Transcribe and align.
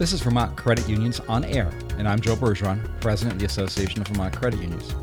This 0.00 0.14
is 0.14 0.22
Vermont 0.22 0.56
Credit 0.56 0.88
Unions 0.88 1.20
on 1.28 1.44
Air, 1.44 1.70
and 1.98 2.08
I'm 2.08 2.20
Joe 2.20 2.34
Bergeron, 2.34 2.80
President 3.02 3.34
of 3.34 3.38
the 3.38 3.44
Association 3.44 4.00
of 4.00 4.08
Vermont 4.08 4.34
Credit 4.34 4.58
Unions. 4.58 4.94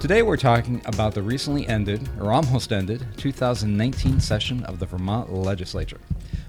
Today 0.00 0.22
we're 0.22 0.38
talking 0.38 0.80
about 0.86 1.12
the 1.12 1.20
recently 1.20 1.68
ended, 1.68 2.08
or 2.18 2.32
almost 2.32 2.72
ended, 2.72 3.06
2019 3.18 4.18
session 4.18 4.64
of 4.64 4.78
the 4.78 4.86
Vermont 4.86 5.34
Legislature. 5.34 6.00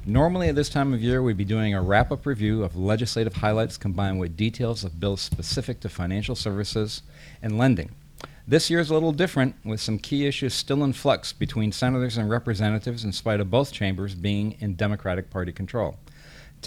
Normally 0.05 0.47
at 0.47 0.55
this 0.55 0.69
time 0.69 0.93
of 0.93 1.01
year, 1.01 1.21
we'd 1.21 1.35
be 1.35 1.43
doing 1.43 1.73
a 1.73 1.81
wrap 1.81 2.09
up 2.09 2.25
review 2.25 2.63
of 2.63 2.77
legislative 2.77 3.33
highlights 3.33 3.75
combined 3.75 4.17
with 4.17 4.37
details 4.37 4.85
of 4.85 5.01
bills 5.01 5.19
specific 5.19 5.81
to 5.81 5.89
financial 5.89 6.35
services 6.35 7.01
and 7.41 7.57
lending. 7.57 7.91
This 8.47 8.69
year 8.69 8.79
is 8.79 8.89
a 8.89 8.93
little 8.93 9.11
different, 9.11 9.55
with 9.65 9.81
some 9.81 9.99
key 9.99 10.25
issues 10.25 10.53
still 10.53 10.85
in 10.85 10.93
flux 10.93 11.33
between 11.33 11.73
senators 11.73 12.15
and 12.15 12.29
representatives, 12.29 13.03
in 13.03 13.11
spite 13.11 13.41
of 13.41 13.51
both 13.51 13.73
chambers 13.73 14.15
being 14.15 14.55
in 14.61 14.77
Democratic 14.77 15.29
Party 15.29 15.51
control. 15.51 15.97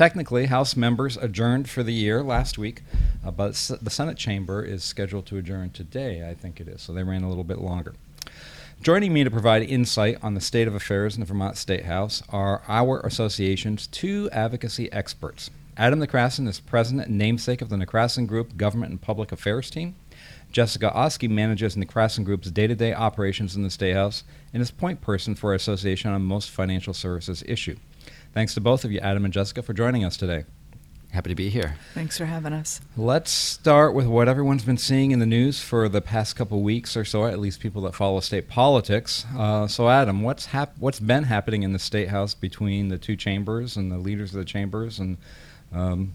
Technically, 0.00 0.46
House 0.46 0.76
members 0.76 1.18
adjourned 1.18 1.68
for 1.68 1.82
the 1.82 1.92
year 1.92 2.22
last 2.22 2.56
week, 2.56 2.84
uh, 3.22 3.30
but 3.30 3.50
s- 3.50 3.70
the 3.82 3.90
Senate 3.90 4.16
chamber 4.16 4.62
is 4.62 4.82
scheduled 4.82 5.26
to 5.26 5.36
adjourn 5.36 5.68
today, 5.72 6.26
I 6.26 6.32
think 6.32 6.58
it 6.58 6.68
is, 6.68 6.80
so 6.80 6.94
they 6.94 7.02
ran 7.02 7.22
a 7.22 7.28
little 7.28 7.44
bit 7.44 7.58
longer. 7.58 7.92
Joining 8.82 9.12
me 9.12 9.24
to 9.24 9.30
provide 9.30 9.62
insight 9.62 10.16
on 10.22 10.32
the 10.32 10.40
state 10.40 10.66
of 10.66 10.74
affairs 10.74 11.16
in 11.16 11.20
the 11.20 11.26
Vermont 11.26 11.58
State 11.58 11.84
House 11.84 12.22
are 12.30 12.62
our 12.66 13.00
association's 13.00 13.86
two 13.88 14.30
advocacy 14.32 14.90
experts. 14.90 15.50
Adam 15.76 16.00
Necrason 16.00 16.48
is 16.48 16.60
president 16.60 17.08
and 17.08 17.18
namesake 17.18 17.60
of 17.60 17.68
the 17.68 17.76
Necrason 17.76 18.26
Group 18.26 18.56
Government 18.56 18.92
and 18.92 19.02
Public 19.02 19.32
Affairs 19.32 19.68
Team. 19.68 19.96
Jessica 20.50 20.90
Oski 20.94 21.28
manages 21.28 21.76
Necrason 21.76 22.24
Group's 22.24 22.50
day 22.50 22.66
to 22.66 22.74
day 22.74 22.94
operations 22.94 23.54
in 23.54 23.64
the 23.64 23.68
State 23.68 23.96
House 23.96 24.24
and 24.54 24.62
is 24.62 24.70
point 24.70 25.02
person 25.02 25.34
for 25.34 25.50
our 25.50 25.56
association 25.56 26.10
on 26.10 26.22
most 26.22 26.48
financial 26.48 26.94
services 26.94 27.44
issue. 27.46 27.76
Thanks 28.32 28.54
to 28.54 28.60
both 28.60 28.84
of 28.84 28.92
you, 28.92 29.00
Adam 29.00 29.24
and 29.24 29.34
Jessica, 29.34 29.62
for 29.62 29.72
joining 29.72 30.04
us 30.04 30.16
today. 30.16 30.44
Happy 31.10 31.28
to 31.30 31.34
be 31.34 31.48
here. 31.48 31.74
Thanks 31.92 32.16
for 32.16 32.24
having 32.26 32.52
us. 32.52 32.80
Let's 32.96 33.32
start 33.32 33.94
with 33.94 34.06
what 34.06 34.28
everyone's 34.28 34.62
been 34.62 34.76
seeing 34.78 35.10
in 35.10 35.18
the 35.18 35.26
news 35.26 35.60
for 35.60 35.88
the 35.88 36.00
past 36.00 36.36
couple 36.36 36.62
weeks 36.62 36.96
or 36.96 37.04
so, 37.04 37.26
at 37.26 37.40
least 37.40 37.58
people 37.58 37.82
that 37.82 37.96
follow 37.96 38.20
state 38.20 38.48
politics. 38.48 39.26
Uh, 39.36 39.66
so, 39.66 39.88
Adam, 39.88 40.22
what's 40.22 40.46
hap- 40.46 40.78
what's 40.78 41.00
been 41.00 41.24
happening 41.24 41.64
in 41.64 41.72
the 41.72 41.80
state 41.80 42.10
house 42.10 42.34
between 42.34 42.88
the 42.90 42.98
two 42.98 43.16
chambers 43.16 43.76
and 43.76 43.90
the 43.90 43.98
leaders 43.98 44.32
of 44.32 44.38
the 44.38 44.44
chambers, 44.44 45.00
and 45.00 45.16
um, 45.74 46.14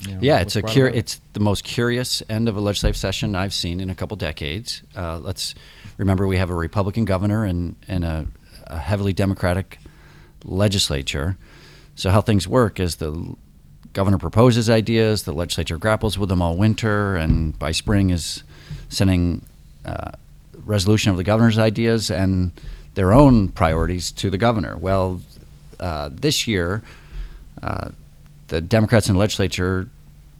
you 0.00 0.14
know, 0.14 0.18
Yeah, 0.20 0.40
it's 0.40 0.56
a 0.56 0.62
brought 0.62 0.74
cur- 0.74 0.88
it's 0.88 1.20
the 1.34 1.40
most 1.40 1.62
curious 1.62 2.20
end 2.28 2.48
of 2.48 2.56
a 2.56 2.60
legislative 2.60 2.96
session 2.96 3.36
I've 3.36 3.54
seen 3.54 3.78
in 3.78 3.88
a 3.88 3.94
couple 3.94 4.16
decades. 4.16 4.82
Uh, 4.96 5.18
let's 5.20 5.54
remember 5.96 6.26
we 6.26 6.38
have 6.38 6.50
a 6.50 6.54
Republican 6.56 7.04
governor 7.04 7.44
and 7.44 7.76
and 7.86 8.04
a, 8.04 8.26
a 8.66 8.78
heavily 8.78 9.12
Democratic 9.12 9.78
legislature. 10.44 11.36
So 11.96 12.10
how 12.10 12.20
things 12.20 12.46
work 12.46 12.80
is 12.80 12.96
the 12.96 13.34
governor 13.92 14.18
proposes 14.18 14.68
ideas, 14.68 15.22
the 15.22 15.32
legislature 15.32 15.78
grapples 15.78 16.18
with 16.18 16.28
them 16.28 16.42
all 16.42 16.56
winter, 16.56 17.16
and 17.16 17.58
by 17.58 17.72
spring 17.72 18.10
is 18.10 18.42
sending 18.88 19.44
uh, 19.84 20.12
resolution 20.64 21.10
of 21.10 21.16
the 21.16 21.24
governor's 21.24 21.58
ideas 21.58 22.10
and 22.10 22.52
their 22.94 23.12
own 23.12 23.48
priorities 23.48 24.12
to 24.12 24.30
the 24.30 24.38
governor. 24.38 24.76
Well, 24.76 25.20
uh, 25.80 26.10
this 26.12 26.46
year, 26.46 26.82
uh, 27.62 27.90
the 28.48 28.60
Democrats 28.60 29.08
in 29.08 29.14
the 29.14 29.20
legislature 29.20 29.88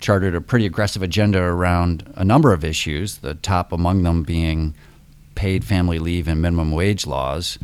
chartered 0.00 0.34
a 0.34 0.40
pretty 0.40 0.66
aggressive 0.66 1.02
agenda 1.02 1.40
around 1.40 2.12
a 2.16 2.24
number 2.24 2.52
of 2.52 2.64
issues, 2.64 3.18
the 3.18 3.34
top 3.34 3.72
among 3.72 4.02
them 4.02 4.22
being 4.22 4.74
paid 5.34 5.64
family 5.64 5.98
leave 5.98 6.28
and 6.28 6.42
minimum 6.42 6.70
wage 6.70 7.06
laws, 7.06 7.58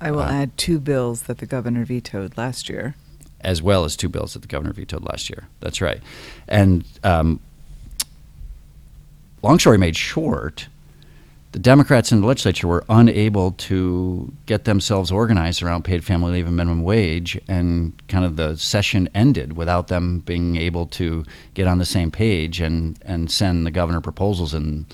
I 0.00 0.10
will 0.10 0.20
Uh, 0.20 0.30
add 0.30 0.56
two 0.56 0.78
bills 0.78 1.22
that 1.22 1.38
the 1.38 1.46
governor 1.46 1.84
vetoed 1.84 2.36
last 2.36 2.68
year. 2.68 2.94
as 3.42 3.62
well 3.62 3.84
as 3.84 3.96
two 3.96 4.08
bills 4.08 4.32
that 4.32 4.40
the 4.42 4.48
governor 4.48 4.72
vetoed 4.72 5.04
last 5.04 5.30
year. 5.30 5.46
That's 5.60 5.80
right. 5.80 6.00
And 6.48 6.84
um, 7.04 7.38
long 9.42 9.58
story 9.58 9.78
made 9.78 9.94
short, 9.96 10.66
the 11.52 11.58
Democrats 11.58 12.10
in 12.12 12.20
the 12.20 12.26
legislature 12.26 12.66
were 12.66 12.84
unable 12.88 13.52
to 13.52 14.32
get 14.46 14.64
themselves 14.64 15.12
organized 15.12 15.62
around 15.62 15.84
paid 15.84 16.04
family 16.04 16.32
leave 16.32 16.46
and 16.46 16.56
minimum 16.56 16.82
wage, 16.82 17.40
and 17.48 17.92
kind 18.08 18.24
of 18.24 18.36
the 18.36 18.56
session 18.56 19.08
ended 19.14 19.56
without 19.56 19.88
them 19.88 20.20
being 20.20 20.56
able 20.56 20.86
to 20.86 21.24
get 21.54 21.66
on 21.66 21.78
the 21.78 21.86
same 21.86 22.10
page 22.10 22.60
and, 22.60 22.98
and 23.02 23.30
send 23.30 23.64
the 23.64 23.70
governor 23.70 24.00
proposals 24.00 24.52
in 24.54 24.86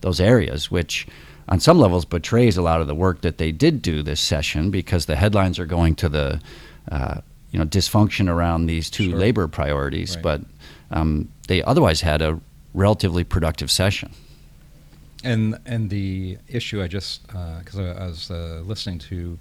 those 0.00 0.20
areas, 0.20 0.70
which 0.70 1.06
on 1.50 1.58
some 1.60 1.78
levels 1.78 2.04
betrays 2.04 2.56
a 2.56 2.62
lot 2.62 2.80
of 2.80 2.86
the 2.86 2.94
work 2.94 3.22
that 3.22 3.38
they 3.38 3.50
did 3.52 3.82
do 3.82 4.02
this 4.02 4.20
session 4.20 4.70
because 4.70 5.06
the 5.06 5.16
headlines 5.16 5.58
are 5.58 5.66
going 5.66 5.94
to 5.96 6.08
the 6.08 6.40
uh, 6.90 7.20
you 7.50 7.58
know 7.58 7.64
dysfunction 7.64 8.28
around 8.28 8.66
these 8.66 8.88
two 8.88 9.10
Sure. 9.10 9.18
labor 9.18 9.48
priorities, 9.48 10.14
Right. 10.16 10.22
but 10.22 10.40
um, 10.90 11.28
they 11.48 11.62
otherwise 11.62 12.00
had 12.02 12.22
a 12.22 12.40
relatively 12.72 13.24
productive 13.24 13.70
session. 13.70 14.12
And 15.24 15.58
and 15.66 15.90
the 15.90 16.38
issue 16.48 16.82
I 16.82 16.86
just 16.88 17.26
because 17.26 17.78
I, 17.78 17.90
I 17.90 18.06
was 18.06 18.30
uh, 18.30 18.62
listening 18.64 18.98
to 19.00 19.38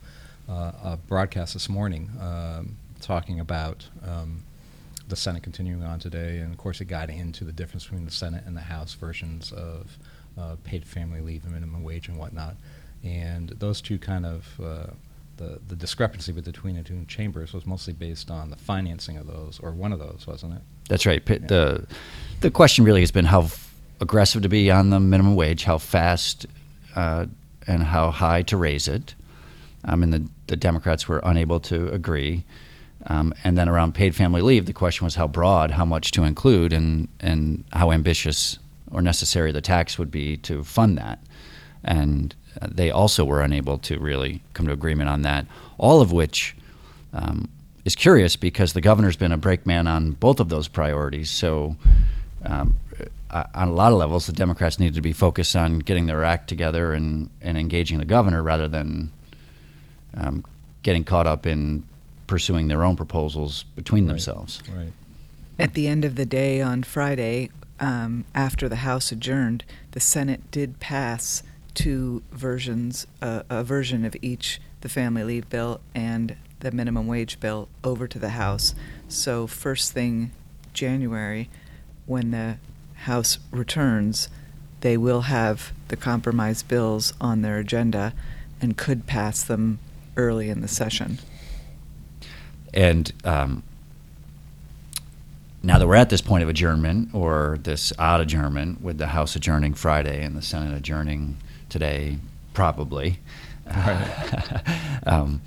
uh, 0.50 0.72
a 0.84 0.98
broadcast 1.08 1.54
this 1.54 1.70
morning 1.70 2.10
um, 2.20 2.76
talking 3.02 3.40
about 3.40 3.88
um, 4.06 4.44
the 5.08 5.16
Senate 5.16 5.44
continuing 5.44 5.84
on 5.84 6.00
today, 6.00 6.40
and 6.40 6.52
of 6.52 6.58
course 6.58 6.82
it 6.82 6.86
got 6.86 7.10
into 7.10 7.46
the 7.46 7.52
difference 7.54 7.84
between 7.86 8.06
the 8.06 8.12
Senate 8.12 8.44
and 8.46 8.58
the 8.58 8.62
House 8.62 8.94
versions 8.96 9.52
of 9.52 9.98
uh, 10.40 10.56
paid 10.64 10.86
family 10.86 11.22
leave 11.22 11.44
and 11.44 11.54
minimum 11.54 11.84
wage 11.84 12.08
and 12.08 12.18
whatnot, 12.18 12.56
and 13.04 13.50
those 13.60 13.82
two 13.82 13.98
kind 14.00 14.26
of. 14.26 14.60
Uh, 14.64 14.88
the, 15.38 15.58
the 15.70 15.76
discrepancy 15.78 16.34
between 16.34 16.76
the 16.76 16.84
two 16.84 17.06
chambers 17.08 17.54
was 17.54 17.66
mostly 17.66 17.94
based 17.94 18.30
on 18.30 18.50
the 18.50 18.58
financing 18.58 19.16
of 19.16 19.26
those, 19.26 19.58
or 19.64 19.72
one 19.72 19.94
of 19.94 20.00
those, 20.00 20.26
wasn't 20.28 20.54
it? 20.56 20.62
That's 20.90 21.06
right. 21.06 21.24
P- 21.24 21.36
Yeah. 21.36 21.48
The 21.48 21.88
the 22.42 22.52
question 22.52 22.84
really 22.84 23.00
has 23.00 23.12
been 23.12 23.24
how 23.24 23.44
f- 23.44 23.74
aggressive 24.02 24.42
to 24.42 24.50
be 24.50 24.70
on 24.70 24.90
the 24.90 25.00
minimum 25.00 25.36
wage, 25.38 25.64
how 25.64 25.78
fast 25.78 26.46
uh, 26.94 27.28
and 27.68 27.84
how 27.84 28.12
high 28.12 28.42
to 28.42 28.58
raise 28.58 28.90
it. 28.90 29.16
Um, 29.86 30.02
mean, 30.02 30.10
the, 30.10 30.28
the 30.48 30.56
Democrats 30.58 31.08
were 31.08 31.22
unable 31.24 31.62
to 31.62 31.88
agree. 31.94 32.44
Um, 33.08 33.34
and 33.46 33.58
then 33.58 33.70
around 33.70 33.96
paid 33.96 34.14
family 34.16 34.42
leave, 34.42 34.66
the 34.66 34.74
question 34.74 35.06
was 35.06 35.16
how 35.16 35.28
broad, 35.28 35.72
how 35.72 35.86
much 35.86 36.12
to 36.12 36.24
include, 36.24 36.74
and, 36.74 37.08
and 37.22 37.64
how 37.72 37.94
ambitious 37.94 38.60
or 38.92 39.02
necessary 39.02 39.52
the 39.52 39.62
tax 39.62 39.98
would 40.00 40.12
be 40.12 40.38
to 40.38 40.64
fund 40.64 40.98
that. 40.98 41.20
And 41.84 42.36
uh, 42.62 42.68
they 42.72 42.92
also 42.92 43.24
were 43.24 43.42
unable 43.42 43.78
to 43.80 44.00
really 44.00 44.42
come 44.54 44.68
to 44.68 44.74
agreement 44.74 45.10
on 45.10 45.22
that, 45.24 45.46
all 45.78 46.02
of 46.02 46.12
which 46.12 46.56
um, 47.14 47.48
is 47.86 47.96
curious 47.96 48.36
because 48.36 48.74
the 48.74 48.82
governor's 48.82 49.16
been 49.16 49.32
a 49.32 49.38
brakeman 49.38 49.88
on 49.88 50.12
both 50.12 50.40
of 50.40 50.50
those 50.50 50.68
priorities. 50.68 51.30
So, 51.30 51.76
um, 52.46 52.76
uh, 53.32 53.44
on 53.54 53.68
a 53.68 53.74
lot 53.74 53.92
of 53.92 53.98
levels, 54.00 54.26
the 54.26 54.34
Democrats 54.34 54.80
needed 54.80 54.96
to 54.96 55.02
be 55.02 55.14
focused 55.14 55.56
on 55.56 55.80
getting 55.80 56.08
their 56.08 56.24
act 56.24 56.50
together 56.50 56.94
and, 56.94 57.30
and 57.42 57.58
engaging 57.58 58.00
the 58.00 58.06
governor 58.06 58.42
rather 58.42 58.68
than 58.68 59.12
um, 60.18 60.44
getting 60.82 61.04
caught 61.04 61.28
up 61.28 61.46
in 61.46 61.84
pursuing 62.26 62.68
their 62.68 62.84
own 62.84 62.96
proposals 62.96 63.64
between 63.76 64.06
Right. 64.06 64.10
themselves. 64.14 64.62
Right. 64.76 64.92
At 65.60 65.74
the 65.76 65.88
end 65.88 66.06
of 66.06 66.16
the 66.16 66.26
day 66.26 66.62
on 66.62 66.84
Friday, 66.84 67.50
um, 67.80 68.26
after 68.36 68.68
the 68.68 68.78
House 68.78 69.12
adjourned, 69.12 69.64
the 69.92 70.00
Senate 70.00 70.52
did 70.52 70.80
pass 70.80 71.44
two 71.74 72.22
versions, 72.32 73.08
uh, 73.22 73.44
a 73.50 73.64
version 73.64 74.06
of 74.06 74.16
each, 74.22 74.60
the 74.82 74.90
family 74.90 75.24
leave 75.24 75.50
bill 75.50 75.80
and 75.96 76.36
the 76.60 76.72
minimum 76.72 77.08
wage 77.08 77.40
bill, 77.40 77.70
over 77.84 78.08
to 78.08 78.20
the 78.20 78.30
House. 78.30 78.76
So 79.08 79.48
first 79.48 79.94
thing 79.94 80.32
January, 80.74 81.50
when 82.06 82.32
the 82.32 82.58
House 83.04 83.40
returns, 83.52 84.28
they 84.82 84.98
will 84.98 85.22
have 85.22 85.72
the 85.88 85.96
compromise 85.96 86.64
bills 86.64 87.14
on 87.22 87.42
their 87.42 87.58
agenda 87.58 88.14
and 88.62 88.78
could 88.78 89.08
pass 89.08 89.44
them 89.44 89.80
early 90.18 90.50
in 90.50 90.62
the 90.62 90.68
session. 90.68 91.20
And 92.74 93.14
um, 93.24 93.64
now 95.64 95.78
that 95.78 95.88
we're 95.88 95.96
at 95.96 96.10
this 96.10 96.22
point 96.22 96.44
of 96.44 96.50
adjournment, 96.50 97.14
or 97.14 97.58
this 97.64 97.92
odd 98.00 98.22
adjournment, 98.22 98.82
with 98.82 98.98
the 98.98 99.08
House 99.08 99.36
adjourning 99.36 99.74
Friday 99.74 100.24
and 100.24 100.36
the 100.36 100.42
Senate 100.42 100.76
adjourning 100.76 101.38
today, 101.70 102.18
probably, 102.54 103.20
um, 105.06 105.42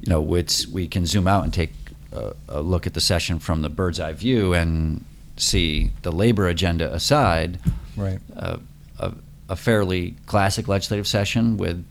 you 0.00 0.08
know, 0.10 0.20
we 0.20 0.88
can 0.88 1.06
zoom 1.06 1.26
out 1.28 1.44
and 1.44 1.52
take 1.52 1.72
a, 2.12 2.32
a 2.48 2.60
look 2.62 2.86
at 2.86 2.94
the 2.94 3.00
session 3.00 3.38
from 3.38 3.62
the 3.62 3.68
bird's 3.68 4.00
eye 4.00 4.12
view 4.12 4.52
and 4.54 5.04
see 5.36 5.90
the 6.02 6.12
labor 6.12 6.48
agenda 6.48 6.92
aside, 6.92 7.58
Right. 7.96 8.18
a, 8.36 8.58
a, 8.98 9.12
a 9.50 9.56
fairly 9.56 10.16
classic 10.26 10.66
legislative 10.68 11.06
session 11.06 11.56
with 11.56 11.84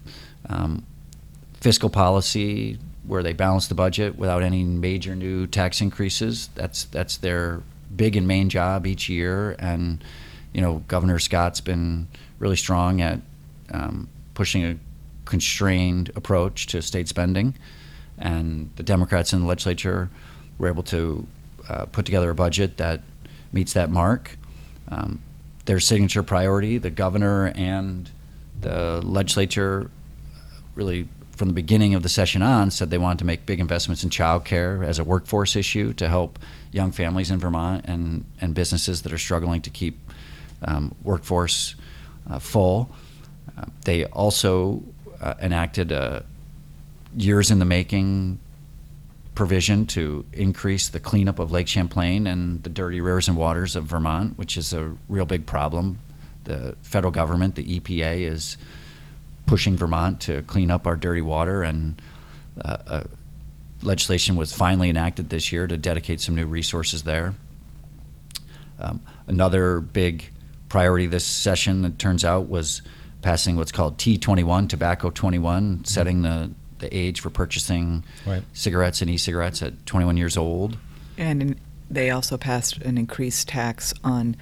um, 0.50 0.86
fiscal 1.54 1.90
policy 1.90 2.78
where 3.06 3.24
they 3.24 3.33
balance 3.33 3.68
the 3.68 3.75
budget 3.75 4.18
without 4.18 4.44
any 4.44 4.63
major 4.63 5.15
new 5.15 5.48
tax 5.48 5.81
increases. 5.81 6.50
That's 6.56 6.86
that's 6.86 7.18
their 7.18 7.62
big 7.95 8.15
and 8.15 8.27
main 8.27 8.50
job 8.50 8.86
each 8.88 9.09
year. 9.09 9.56
And 9.59 10.03
you 10.53 10.62
know, 10.62 10.83
Governor 10.88 11.19
Scott's 11.19 11.62
been 11.62 12.07
really 12.39 12.56
strong 12.56 13.01
at 13.01 13.19
um, 13.71 14.09
pushing 14.33 14.65
a 14.65 14.77
constrained 15.25 16.12
approach 16.15 16.68
to 16.68 16.81
state 16.81 17.07
spending, 17.07 17.56
and 18.18 18.69
the 18.75 18.83
Democrats 18.83 19.33
in 19.33 19.42
the 19.42 19.48
legislature 19.48 20.09
were 20.57 20.68
able 20.68 20.83
to 20.83 21.25
uh, 21.69 21.86
put 21.86 22.06
together 22.06 22.30
a 22.30 22.36
budget 22.36 22.77
that 22.77 23.01
meets 23.53 23.74
that 23.74 23.89
mark. 23.89 24.38
Um, 24.89 25.21
their 25.65 25.80
signature 25.80 26.24
priority, 26.24 26.77
the 26.77 26.89
governor 26.89 27.51
and 27.56 28.09
the 28.59 29.01
legislature, 29.03 29.89
really 30.75 31.07
from 31.41 31.47
the 31.47 31.55
beginning 31.55 31.95
of 31.95 32.03
the 32.03 32.07
session 32.07 32.43
on, 32.43 32.69
said 32.69 32.91
they 32.91 32.99
wanted 32.99 33.17
to 33.17 33.25
make 33.25 33.47
big 33.47 33.59
investments 33.59 34.03
in 34.03 34.11
childcare 34.11 34.85
as 34.85 34.99
a 34.99 35.03
workforce 35.03 35.55
issue 35.55 35.91
to 35.91 36.07
help 36.07 36.38
young 36.71 36.91
families 36.91 37.31
in 37.31 37.39
Vermont 37.39 37.83
and, 37.85 38.25
and 38.39 38.53
businesses 38.53 39.01
that 39.01 39.11
are 39.11 39.17
struggling 39.17 39.59
to 39.59 39.71
keep 39.71 39.97
um, 40.61 40.93
workforce 41.01 41.73
uh, 42.29 42.38
full. 42.38 42.91
Uh, 43.57 43.65
they 43.85 44.05
also 44.05 44.83
uh, 45.19 45.33
enacted 45.41 45.91
a 45.91 46.23
years 47.17 47.49
in 47.49 47.57
the 47.57 47.65
making 47.65 48.38
provision 49.33 49.88
to 49.88 50.23
increase 50.33 50.89
the 50.89 50.99
cleanup 50.99 51.39
of 51.39 51.51
Lake 51.51 51.67
Champlain 51.67 52.27
and 52.27 52.61
the 52.61 52.69
dirty 52.69 53.01
rivers 53.01 53.27
and 53.27 53.35
waters 53.35 53.75
of 53.75 53.85
Vermont, 53.85 54.38
which 54.38 54.57
is 54.57 54.73
a 54.73 54.95
real 55.09 55.25
big 55.25 55.47
problem. 55.47 55.97
The 56.43 56.75
federal 56.83 57.09
government, 57.09 57.55
the 57.55 57.79
EPA, 57.79 58.27
is 58.31 58.57
pushing 59.51 59.75
Vermont 59.75 60.21
to 60.21 60.42
clean 60.44 60.71
up 60.71 60.88
our 60.88 60.95
dirty 60.95 61.19
water, 61.19 61.62
and 61.62 62.01
uh, 62.63 62.77
uh, 62.88 63.03
legislation 63.83 64.38
was 64.38 64.53
finally 64.53 64.89
enacted 64.89 65.30
this 65.30 65.51
year 65.51 65.68
to 65.68 65.75
dedicate 65.75 66.21
some 66.21 66.36
new 66.36 66.45
resources 66.45 67.03
there. 67.03 67.36
Um, 68.80 69.01
another 69.27 69.81
big 69.81 70.30
priority 70.69 71.06
this 71.06 71.25
session, 71.25 71.83
it 71.83 72.00
turns 72.00 72.24
out, 72.24 72.48
was 72.48 72.81
passing 73.21 73.57
what's 73.57 73.74
called 73.74 73.98
T21, 73.98 74.69
Tobacco 74.69 75.09
21, 75.09 75.83
setting 75.83 76.21
the 76.21 76.51
the 76.80 76.98
age 76.98 77.19
for 77.19 77.30
purchasing 77.30 78.06
Right. 78.25 78.44
cigarettes 78.53 79.01
and 79.01 79.09
e-cigarettes 79.12 79.62
at 79.62 79.86
21 79.86 80.15
years 80.15 80.38
old. 80.38 80.77
And 81.18 81.42
in, 81.42 81.59
they 81.89 82.09
also 82.09 82.38
passed 82.38 82.77
an 82.77 82.98
increased 82.98 83.50
tax 83.50 83.94
on 84.01 84.38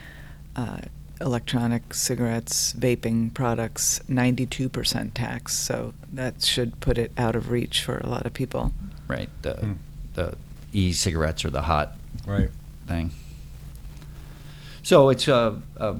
uh, 0.55 0.81
electronic 1.21 1.93
cigarettes, 1.93 2.73
vaping 2.73 3.33
products, 3.33 3.99
92% 4.09 5.13
tax. 5.13 5.53
So 5.55 5.93
that 6.13 6.41
should 6.41 6.79
put 6.79 6.97
it 6.97 7.11
out 7.17 7.35
of 7.35 7.49
reach 7.51 7.83
for 7.83 7.97
a 7.97 8.07
lot 8.07 8.25
of 8.25 8.33
people. 8.33 8.71
Right. 9.07 9.29
The 9.41 9.53
Hmm. 9.55 9.73
the 10.15 10.35
e-cigarettes 10.73 11.43
are 11.45 11.49
the 11.49 11.61
hot 11.63 11.95
Right. 12.25 12.49
thing. 12.87 13.11
So 14.83 15.09
it's 15.09 15.27
a, 15.27 15.61
a, 15.77 15.95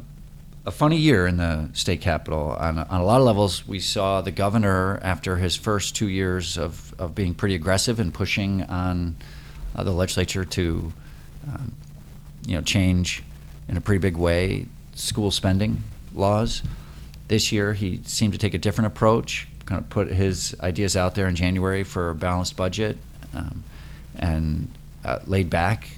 a 0.66 0.72
funny 0.72 0.98
year 0.98 1.28
in 1.28 1.38
the 1.38 1.70
state 1.74 2.02
capitol. 2.02 2.56
On, 2.60 2.78
a- 2.78 2.86
on 2.90 3.02
a 3.02 3.04
lot 3.04 3.20
of 3.20 3.26
levels, 3.26 3.68
we 3.68 3.80
saw 3.80 4.22
the 4.22 4.32
governor, 4.32 5.00
after 5.02 5.38
his 5.38 5.56
first 5.56 5.96
two 5.96 6.08
years 6.08 6.58
of, 6.58 6.94
of 7.00 7.16
being 7.16 7.34
pretty 7.34 7.56
aggressive 7.56 8.00
and 8.00 8.14
pushing 8.14 8.64
on 8.64 9.16
uh, 9.76 9.84
the 9.84 9.92
legislature 9.92 10.44
to, 10.46 10.92
um, 11.54 11.72
you 12.46 12.56
know, 12.56 12.62
change 12.62 13.24
in 13.68 13.78
a 13.78 13.82
pretty 13.82 14.00
big 14.00 14.18
way 14.18 14.66
school 15.00 15.32
spending 15.32 15.84
laws. 16.14 16.62
This 17.28 17.52
year, 17.52 17.74
he 17.74 18.02
seemed 18.06 18.34
to 18.34 18.40
take 18.40 18.54
a 18.54 18.58
different 18.58 18.88
approach, 18.88 19.48
kind 19.66 19.80
of 19.80 19.90
put 19.90 20.08
his 20.10 20.56
ideas 20.62 20.98
out 20.98 21.16
there 21.16 21.28
in 21.28 21.36
January 21.36 21.84
for 21.84 22.10
a 22.10 22.16
balanced 22.16 22.56
budget, 22.58 22.98
um, 23.34 23.64
and 24.18 24.68
uh, 25.06 25.20
laid 25.26 25.50
back 25.50 25.90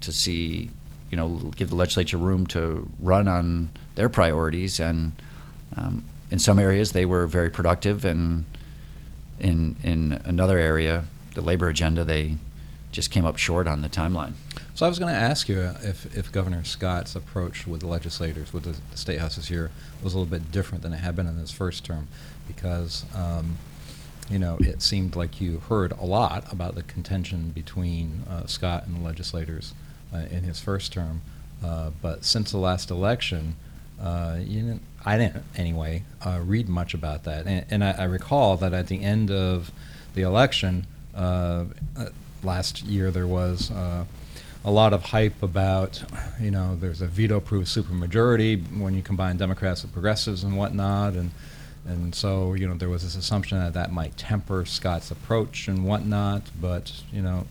to 0.00 0.12
see, 0.12 0.70
you 1.10 1.16
know, 1.16 1.28
give 1.56 1.68
the 1.68 1.76
legislature 1.76 2.16
room 2.16 2.46
to 2.46 2.88
run 2.98 3.28
on 3.28 3.68
their 3.94 4.08
priorities. 4.08 4.80
And 4.80 5.12
um, 5.76 6.04
in 6.30 6.38
some 6.38 6.58
areas, 6.58 6.92
they 6.92 7.04
were 7.04 7.26
very 7.26 7.50
productive, 7.50 8.04
and 8.04 8.44
in 9.38 9.76
in 9.82 10.20
another 10.24 10.58
area, 10.58 11.04
the 11.34 11.42
labor 11.42 11.68
agenda, 11.68 12.04
they 12.04 12.36
just 12.92 13.10
came 13.10 13.24
up 13.24 13.36
short 13.36 13.66
on 13.66 13.82
the 13.82 13.88
timeline. 13.88 14.32
So 14.74 14.86
I 14.86 14.88
was 14.88 14.98
going 14.98 15.12
to 15.12 15.20
ask 15.20 15.48
you 15.48 15.60
if, 15.82 16.16
if 16.16 16.32
Governor 16.32 16.64
Scott's 16.64 17.14
approach 17.14 17.66
with 17.66 17.80
the 17.80 17.86
legislators, 17.86 18.52
with 18.52 18.64
the, 18.64 18.96
state 18.96 19.20
house 19.20 19.36
this 19.36 19.50
year, 19.50 19.70
was 20.02 20.14
a 20.14 20.18
little 20.18 20.30
bit 20.30 20.50
different 20.50 20.82
than 20.82 20.92
it 20.92 20.98
had 20.98 21.14
been 21.14 21.26
in 21.26 21.36
his 21.36 21.50
first 21.50 21.84
term, 21.84 22.08
because 22.46 23.04
um, 23.14 23.58
you 24.28 24.38
know 24.38 24.56
it 24.60 24.82
seemed 24.82 25.16
like 25.16 25.40
you 25.40 25.58
heard 25.68 25.92
a 25.92 26.04
lot 26.04 26.50
about 26.52 26.74
the 26.74 26.82
contention 26.82 27.50
between 27.50 28.24
uh, 28.28 28.46
Scott 28.46 28.86
and 28.86 28.96
the 28.96 29.00
legislators 29.00 29.74
uh, 30.12 30.18
in 30.30 30.42
his 30.42 30.60
first 30.60 30.92
term, 30.92 31.22
uh, 31.64 31.90
but 32.02 32.24
since 32.24 32.50
the 32.50 32.58
last 32.58 32.90
election, 32.90 33.56
uh, 34.00 34.38
you 34.40 34.62
didn't, 34.62 34.82
I 35.04 35.18
didn't 35.18 35.44
anyway 35.56 36.04
uh, 36.24 36.40
read 36.42 36.68
much 36.68 36.94
about 36.94 37.24
that, 37.24 37.46
and, 37.46 37.66
and 37.70 37.84
I, 37.84 37.92
I 37.92 38.04
recall 38.04 38.56
that 38.56 38.72
at 38.72 38.88
the 38.88 39.02
end 39.02 39.30
of 39.30 39.70
the 40.14 40.22
election 40.22 40.86
uh, 41.14 41.64
uh, 41.96 42.06
last 42.42 42.82
year 42.82 43.10
there 43.10 43.26
was. 43.26 43.70
Uh, 43.70 44.04
a 44.62 44.70
lot 44.70 44.92
of 44.92 45.02
hype 45.04 45.42
about, 45.42 46.02
you 46.38 46.50
know, 46.50 46.76
there's 46.76 47.00
a 47.00 47.06
veto-proof 47.06 47.64
supermajority 47.64 48.78
when 48.78 48.92
you 48.94 49.00
combine 49.00 49.38
Democrats 49.38 49.82
and 49.84 49.90
progressives 49.90 50.44
and 50.44 50.54
whatnot, 50.54 51.14
and 51.14 51.30
and 51.86 52.14
so 52.14 52.52
you 52.52 52.68
know 52.68 52.74
there 52.74 52.90
was 52.90 53.02
this 53.02 53.16
assumption 53.16 53.58
that 53.58 53.72
that 53.72 53.90
might 53.90 54.18
temper 54.18 54.66
Scott's 54.66 55.10
approach 55.10 55.66
and 55.66 55.86
whatnot, 55.86 56.42
but 56.60 56.92
you 57.10 57.22
know, 57.22 57.46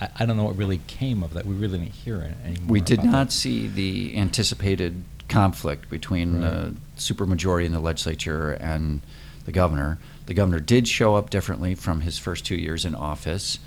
I, 0.00 0.08
I- 0.20 0.24
don't 0.24 0.36
know 0.36 0.44
what 0.44 0.56
really 0.56 0.80
came 0.86 1.24
of 1.24 1.34
that. 1.34 1.46
We 1.46 1.56
really 1.56 1.78
didn't 1.78 1.94
hear 1.94 2.20
it 2.22 2.34
anymore. 2.44 2.68
We 2.68 2.80
did 2.80 3.02
not 3.02 3.26
that. 3.26 3.32
see 3.32 3.66
the 3.66 4.16
anticipated 4.16 5.02
conflict 5.28 5.90
between 5.90 6.40
Right. 6.40 6.42
the 6.42 6.74
supermajority 6.96 7.64
in 7.64 7.72
the 7.72 7.80
legislature 7.80 8.52
and 8.52 9.00
the 9.46 9.52
governor. 9.52 9.98
The 10.26 10.34
governor 10.34 10.60
did 10.60 10.86
show 10.86 11.16
up 11.16 11.28
differently 11.28 11.74
from 11.74 12.02
his 12.02 12.18
first 12.20 12.46
two 12.46 12.54
years 12.54 12.84
in 12.84 12.94
office. 12.94 13.58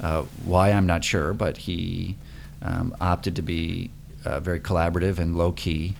Uh, 0.00 0.22
why, 0.44 0.70
I'm 0.70 0.86
not 0.86 1.04
sure, 1.04 1.34
but 1.34 1.56
he 1.58 2.16
um, 2.62 2.96
opted 3.00 3.36
to 3.36 3.42
be 3.42 3.90
uh, 4.24 4.40
very 4.40 4.60
collaborative 4.60 5.18
and 5.18 5.36
low 5.36 5.52
key, 5.52 5.94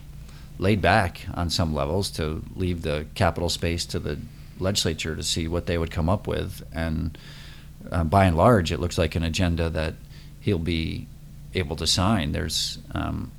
laid 0.57 0.81
back 0.81 1.21
on 1.33 1.49
some 1.49 1.73
levels 1.73 2.09
to 2.11 2.43
leave 2.55 2.81
the 2.81 3.05
capital 3.15 3.49
space 3.49 3.85
to 3.85 3.99
the 3.99 4.19
legislature 4.59 5.15
to 5.15 5.23
see 5.23 5.47
what 5.47 5.65
they 5.65 5.77
would 5.77 5.91
come 5.91 6.09
up 6.09 6.27
with. 6.27 6.63
And 6.73 7.17
uh, 7.91 8.03
by 8.03 8.25
and 8.25 8.37
large, 8.37 8.71
it 8.71 8.79
looks 8.79 8.97
like 8.97 9.15
an 9.15 9.23
agenda 9.23 9.69
that 9.69 9.95
he'll 10.39 10.59
be 10.59 11.07
able 11.53 11.75
to 11.75 11.87
sign. 11.87 12.31
There's 12.31 12.79
um, 12.93 13.31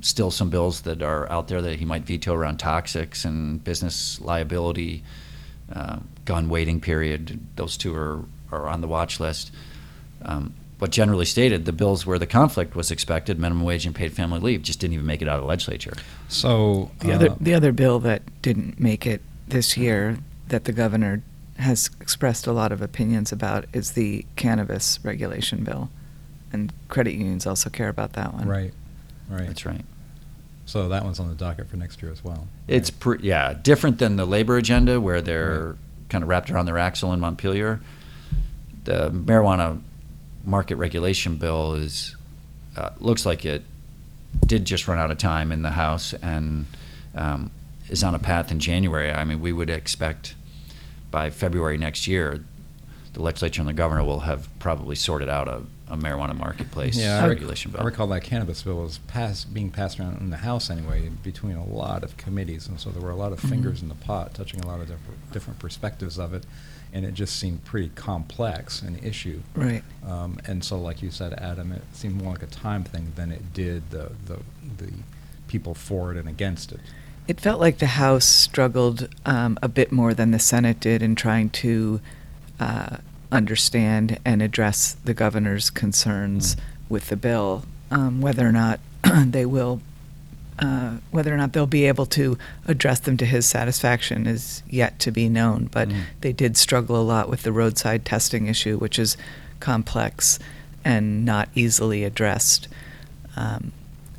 still 0.00 0.30
some 0.30 0.50
bills 0.50 0.82
that 0.82 1.02
are 1.02 1.30
out 1.30 1.48
there 1.48 1.62
that 1.62 1.78
he 1.78 1.84
might 1.84 2.02
veto 2.02 2.34
around 2.34 2.58
toxics 2.58 3.24
and 3.24 3.62
business 3.62 4.20
liability, 4.20 5.02
uh, 5.72 5.98
gun 6.24 6.48
waiting 6.48 6.80
period. 6.80 7.40
Those 7.56 7.76
two 7.76 7.94
are, 7.94 8.24
are 8.50 8.68
on 8.68 8.80
the 8.80 8.88
watch 8.88 9.20
list. 9.20 9.52
Um, 10.24 10.54
but 10.78 10.90
generally 10.90 11.24
stated, 11.26 11.64
the 11.64 11.72
bills 11.72 12.04
where 12.04 12.18
the 12.18 12.26
conflict 12.26 12.74
was 12.74 12.90
expected, 12.90 13.38
minimum 13.38 13.62
wage 13.64 13.86
and 13.86 13.94
paid 13.94 14.12
family 14.12 14.40
leave, 14.40 14.62
just 14.62 14.80
didn't 14.80 14.94
even 14.94 15.06
make 15.06 15.22
it 15.22 15.28
out 15.28 15.36
of 15.36 15.42
the 15.42 15.46
legislature. 15.46 15.92
So 16.28 16.90
The 17.00 17.12
uh, 17.12 17.14
other 17.14 17.36
the 17.40 17.54
other 17.54 17.70
bill 17.72 18.00
that 18.00 18.22
didn't 18.42 18.80
make 18.80 19.06
it 19.06 19.22
this 19.46 19.76
year 19.76 20.18
that 20.48 20.64
the 20.64 20.72
governor 20.72 21.22
has 21.58 21.88
expressed 22.00 22.48
a 22.48 22.52
lot 22.52 22.72
of 22.72 22.82
opinions 22.82 23.30
about 23.30 23.66
is 23.72 23.92
the 23.92 24.26
cannabis 24.34 24.98
regulation 25.04 25.62
bill, 25.62 25.88
and 26.52 26.72
credit 26.88 27.12
unions 27.12 27.46
also 27.46 27.70
care 27.70 27.88
about 27.88 28.14
that 28.14 28.34
one. 28.34 28.48
right, 28.48 28.74
right. 29.30 29.46
That's 29.46 29.64
right. 29.64 29.84
So 30.64 30.88
that 30.88 31.04
one's 31.04 31.20
on 31.20 31.28
the 31.28 31.34
docket 31.36 31.68
for 31.68 31.76
next 31.76 32.02
year 32.02 32.10
as 32.10 32.24
well. 32.24 32.48
It's 32.66 32.90
Right. 32.90 33.00
pre- 33.00 33.18
yeah 33.20 33.52
different 33.52 33.98
than 33.98 34.16
the 34.16 34.24
labor 34.24 34.56
agenda 34.56 35.00
where 35.00 35.20
they're 35.20 35.76
kind 36.08 36.22
of 36.24 36.28
wrapped 36.28 36.50
around 36.50 36.66
their 36.66 36.78
axle 36.78 37.12
in 37.12 37.20
Montpelier. 37.20 37.80
The 38.84 39.10
marijuana 39.10 39.80
market 40.44 40.76
regulation 40.76 41.36
bill 41.36 41.74
is 41.74 42.16
uh, 42.76 42.90
looks 42.98 43.26
like 43.26 43.44
it 43.44 43.62
did 44.46 44.64
just 44.64 44.88
run 44.88 44.98
out 44.98 45.10
of 45.10 45.18
time 45.18 45.52
in 45.52 45.62
the 45.62 45.70
House 45.70 46.14
and 46.14 46.66
um, 47.14 47.50
is 47.88 48.02
on 48.02 48.14
a 48.14 48.18
path 48.18 48.50
in 48.50 48.58
January. 48.58 49.10
I 49.10 49.24
mean, 49.24 49.40
we 49.40 49.52
would 49.52 49.70
expect 49.70 50.34
by 51.10 51.30
February 51.30 51.76
next 51.76 52.06
year, 52.06 52.42
the 53.12 53.22
legislature 53.22 53.60
and 53.60 53.68
the 53.68 53.74
governor 53.74 54.02
will 54.02 54.20
have 54.20 54.48
probably 54.58 54.96
sorted 54.96 55.28
out 55.28 55.48
a, 55.48 55.62
a 55.92 55.96
marijuana 55.96 56.36
marketplace 56.36 56.96
Yeah, 56.96 57.18
I 57.18 57.20
rec- 57.22 57.28
regulation 57.36 57.70
bill. 57.70 57.82
I 57.82 57.84
recall 57.84 58.06
that 58.08 58.22
cannabis 58.22 58.62
bill 58.62 58.76
was 58.82 58.98
passed, 59.06 59.52
being 59.52 59.70
passed 59.70 60.00
around 60.00 60.20
in 60.20 60.30
the 60.30 60.38
House 60.38 60.70
anyway, 60.70 61.08
between 61.22 61.54
a 61.56 61.64
lot 61.64 62.02
of 62.02 62.16
committees, 62.16 62.66
and 62.66 62.80
so 62.80 62.90
there 62.90 63.02
were 63.02 63.10
a 63.10 63.16
lot 63.16 63.32
of 63.32 63.40
Mhm. 63.42 63.48
fingers 63.50 63.82
in 63.82 63.88
the 63.88 63.94
pot, 63.94 64.34
touching 64.34 64.60
a 64.60 64.66
lot 64.66 64.80
of 64.80 64.88
different, 64.88 65.32
different 65.32 65.58
perspectives 65.58 66.18
of 66.18 66.32
it, 66.32 66.44
and 66.94 67.04
it 67.04 67.12
just 67.14 67.36
seemed 67.36 67.64
pretty 67.64 67.90
complex 67.94 68.80
an 68.82 68.98
issue. 69.02 69.40
Right. 69.54 69.84
Um, 70.06 70.38
and 70.46 70.64
so, 70.64 70.78
like 70.80 71.02
you 71.02 71.10
said, 71.10 71.34
Adam, 71.34 71.72
it 71.72 71.82
seemed 71.92 72.20
more 72.22 72.32
like 72.32 72.42
a 72.42 72.46
time 72.46 72.84
thing 72.84 73.12
than 73.14 73.30
it 73.30 73.52
did 73.52 73.90
the 73.90 74.12
the, 74.26 74.38
the 74.78 74.92
people 75.46 75.74
for 75.74 76.10
it 76.12 76.16
and 76.16 76.28
against 76.28 76.72
it. 76.72 76.80
It 77.28 77.38
felt 77.40 77.60
like 77.60 77.78
the 77.78 77.86
House 77.86 78.24
struggled 78.24 79.08
um, 79.26 79.58
a 79.62 79.68
bit 79.68 79.92
more 79.92 80.14
than 80.14 80.30
the 80.30 80.38
Senate 80.38 80.80
did 80.80 81.02
in 81.02 81.14
trying 81.14 81.50
to 81.50 82.00
uh, 82.58 82.96
understand 83.32 84.18
and 84.24 84.40
address 84.42 84.96
the 85.04 85.14
governor's 85.14 85.70
concerns 85.70 86.54
Mm. 86.54 86.60
with 86.88 87.08
the 87.08 87.16
bill. 87.16 87.64
Um, 87.90 88.20
whether 88.20 88.46
or 88.46 88.52
not 88.52 88.78
they 89.26 89.44
will, 89.46 89.80
uh, 90.58 90.98
whether 91.10 91.32
or 91.34 91.36
not 91.36 91.52
they'll 91.52 91.66
be 91.66 91.86
able 91.86 92.06
to 92.06 92.38
address 92.66 93.00
them 93.00 93.16
to 93.16 93.26
his 93.26 93.46
satisfaction 93.46 94.26
is 94.26 94.62
yet 94.68 94.98
to 95.00 95.10
be 95.10 95.28
known. 95.28 95.68
But 95.72 95.88
Mm. 95.88 96.02
they 96.20 96.32
did 96.32 96.56
struggle 96.56 97.00
a 97.00 97.02
lot 97.02 97.28
with 97.28 97.42
the 97.42 97.52
roadside 97.52 98.04
testing 98.04 98.46
issue, 98.46 98.76
which 98.78 98.98
is 98.98 99.16
complex. 99.60 100.38
and 100.84 101.24
not 101.24 101.48
easily 101.54 102.02
addressed. 102.02 102.66
Um, 103.36 103.70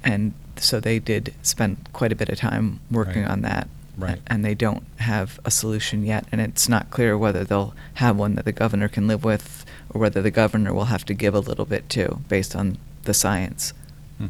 and 0.02 0.32
so 0.56 0.80
they 0.80 0.98
did 0.98 1.34
spend 1.42 1.76
quite 1.92 2.14
a 2.14 2.16
bit 2.16 2.30
of 2.30 2.38
time 2.38 2.80
working 2.90 3.24
Right. 3.24 3.32
on 3.32 3.42
that. 3.42 3.68
Right. 3.98 4.20
And 4.28 4.44
they 4.44 4.56
don't 4.56 4.84
have 4.98 5.40
a 5.46 5.52
solution 5.52 6.04
yet, 6.04 6.26
and 6.32 6.42
it's 6.42 6.68
not 6.68 6.90
clear 6.90 7.18
whether 7.18 7.44
they'll 7.44 7.76
have 7.96 8.18
one 8.18 8.36
that 8.36 8.46
the 8.46 8.52
governor 8.52 8.88
can 8.88 9.08
live 9.08 9.24
with, 9.24 9.66
or 9.90 10.02
whether 10.02 10.22
the 10.22 10.32
governor 10.32 10.74
will 10.74 10.86
have 10.86 11.06
to 11.06 11.14
give 11.14 11.36
a 11.36 11.40
little 11.40 11.66
bit 11.66 11.90
too, 11.90 12.22
based 12.28 12.56
on 12.56 12.78
the 13.04 13.14
science. 13.14 13.74
Hmm. 14.18 14.28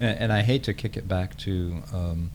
And, 0.00 0.18
and 0.18 0.32
I 0.32 0.42
hate 0.42 0.62
to 0.64 0.74
kick 0.74 0.96
it 0.96 1.06
back 1.06 1.36
to 1.38 1.82
um, 1.92 2.30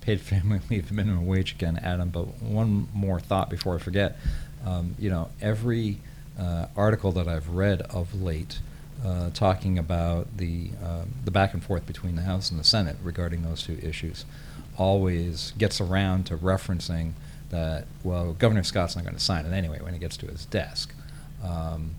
paid 0.00 0.20
family 0.20 0.60
leave 0.70 0.92
minimum 0.92 1.26
wage 1.26 1.52
again, 1.52 1.78
Adam, 1.82 2.10
but 2.10 2.40
one 2.40 2.88
more 2.94 3.18
thought 3.18 3.50
before 3.50 3.74
I 3.74 3.78
forget. 3.78 4.16
Um, 4.64 4.94
you 4.98 5.10
know, 5.10 5.28
every 5.40 5.98
uh, 6.38 6.66
article 6.76 7.10
that 7.12 7.26
I've 7.26 7.48
read 7.50 7.82
of 7.82 8.20
late 8.20 8.60
uh, 9.04 9.30
talking 9.30 9.78
about 9.78 10.36
the 10.36 10.70
um, 10.84 11.14
the 11.24 11.30
back 11.30 11.54
and 11.54 11.62
forth 11.62 11.86
between 11.86 12.16
the 12.16 12.22
House 12.22 12.50
and 12.50 12.58
the 12.58 12.64
Senate 12.64 12.96
regarding 13.02 13.42
those 13.42 13.62
two 13.62 13.78
issues 13.82 14.24
always 14.78 15.52
gets 15.58 15.80
around 15.80 16.24
to 16.26 16.36
referencing 16.36 17.12
that 17.50 17.86
well, 18.04 18.32
Governor 18.34 18.62
Scott's 18.62 18.94
not 18.96 19.04
going 19.04 19.16
to 19.16 19.22
sign 19.22 19.44
it 19.44 19.52
anyway 19.52 19.80
when 19.80 19.92
he 19.92 19.98
gets 19.98 20.16
to 20.18 20.26
his 20.26 20.46
desk. 20.46 20.94
Um, 21.42 21.94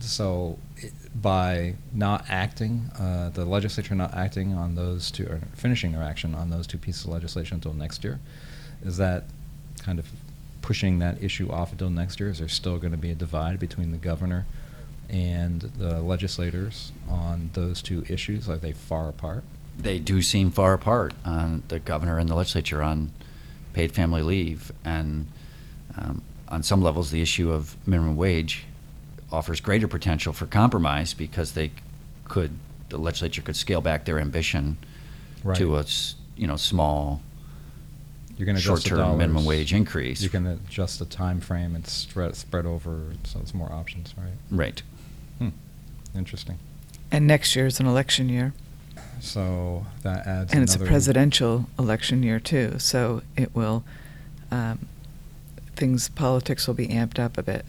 so 0.00 0.58
i 0.82 0.90
by 1.14 1.74
not 1.92 2.24
acting, 2.28 2.90
uh, 2.98 3.30
the 3.30 3.44
legislature 3.44 3.94
not 3.94 4.14
acting 4.14 4.52
on 4.52 4.74
those 4.74 5.12
two, 5.12 5.24
or 5.26 5.40
finishing 5.54 5.92
their 5.92 6.02
action 6.02 6.34
on 6.34 6.50
those 6.50 6.66
two 6.66 6.76
pieces 6.76 7.04
of 7.04 7.12
legislation 7.12 7.54
until 7.54 7.72
next 7.72 8.02
year, 8.02 8.18
is 8.84 8.96
that 8.96 9.24
kind 9.78 10.00
of 10.00 10.08
pushing 10.60 10.98
that 10.98 11.22
issue 11.22 11.48
off 11.50 11.70
until 11.70 11.88
next 11.90 12.18
year? 12.18 12.30
Is 12.30 12.40
there 12.40 12.48
still 12.48 12.78
going 12.78 12.90
to 12.90 12.98
be 12.98 13.12
a 13.12 13.14
divide 13.14 13.60
between 13.60 13.92
the 13.92 13.96
governor 13.96 14.44
and 15.08 15.60
the 15.60 16.00
legislators 16.00 16.90
on 17.08 17.50
those 17.52 17.80
two 17.80 18.04
issues? 18.08 18.48
Are 18.48 18.56
they 18.56 18.72
far 18.72 19.08
apart? 19.08 19.44
They 19.78 19.98
do 19.98 20.22
seem 20.22 20.50
far 20.50 20.72
apart, 20.72 21.14
uh, 21.24 21.58
the 21.68 21.78
governor 21.78 22.18
and 22.18 22.28
the 22.28 22.34
legislature, 22.34 22.82
on 22.82 23.10
paid 23.72 23.92
family 23.92 24.22
leave. 24.22 24.72
And 24.84 25.26
um, 25.96 26.22
on 26.48 26.62
some 26.62 26.82
levels, 26.82 27.10
the 27.10 27.20
issue 27.20 27.50
of 27.50 27.76
minimum 27.86 28.16
wage 28.16 28.64
offers 29.32 29.60
greater 29.60 29.88
potential 29.88 30.32
for 30.32 30.46
compromise 30.46 31.12
because 31.12 31.52
they 31.52 31.72
could, 32.24 32.52
the 32.88 32.98
legislature 32.98 33.42
could 33.42 33.56
scale 33.56 33.80
back 33.80 34.04
their 34.04 34.18
ambition 34.20 34.76
Right. 35.42 35.58
to 35.58 35.76
a 35.76 35.84
you 36.36 36.46
know 36.46 36.56
small 36.56 37.20
You're 38.38 38.46
going 38.46 38.56
to 38.56 38.60
adjust 38.62 38.84
the 38.84 38.88
short-term 38.88 39.18
minimum 39.18 39.44
wage 39.44 39.74
increase. 39.74 40.22
You 40.22 40.30
can 40.30 40.46
adjust 40.46 40.98
the 40.98 41.04
time 41.04 41.38
frame 41.40 41.74
and 41.74 41.86
spread 41.86 42.34
spread 42.34 42.64
over, 42.64 43.12
so 43.24 43.40
it's 43.40 43.52
more 43.52 43.70
options, 43.70 44.14
right? 44.16 44.32
Right. 44.50 44.82
Hmm. 45.38 45.48
Interesting. 46.16 46.58
And 47.12 47.26
next 47.26 47.54
year 47.54 47.66
is 47.66 47.78
an 47.78 47.84
election 47.84 48.30
year, 48.30 48.54
So 49.24 49.86
that 50.02 50.26
adds. 50.26 50.52
and 50.52 50.62
it's 50.62 50.74
a 50.74 50.76
another- 50.76 50.90
presidential 50.90 51.66
election 51.78 52.22
year 52.22 52.38
too. 52.38 52.78
So 52.78 53.22
it 53.36 53.54
will, 53.54 53.84
um, 54.50 54.86
things 55.74 56.08
politics 56.10 56.66
will 56.66 56.74
be 56.74 56.88
amped 56.88 57.18
up 57.18 57.38
a 57.38 57.42
bit. 57.42 57.64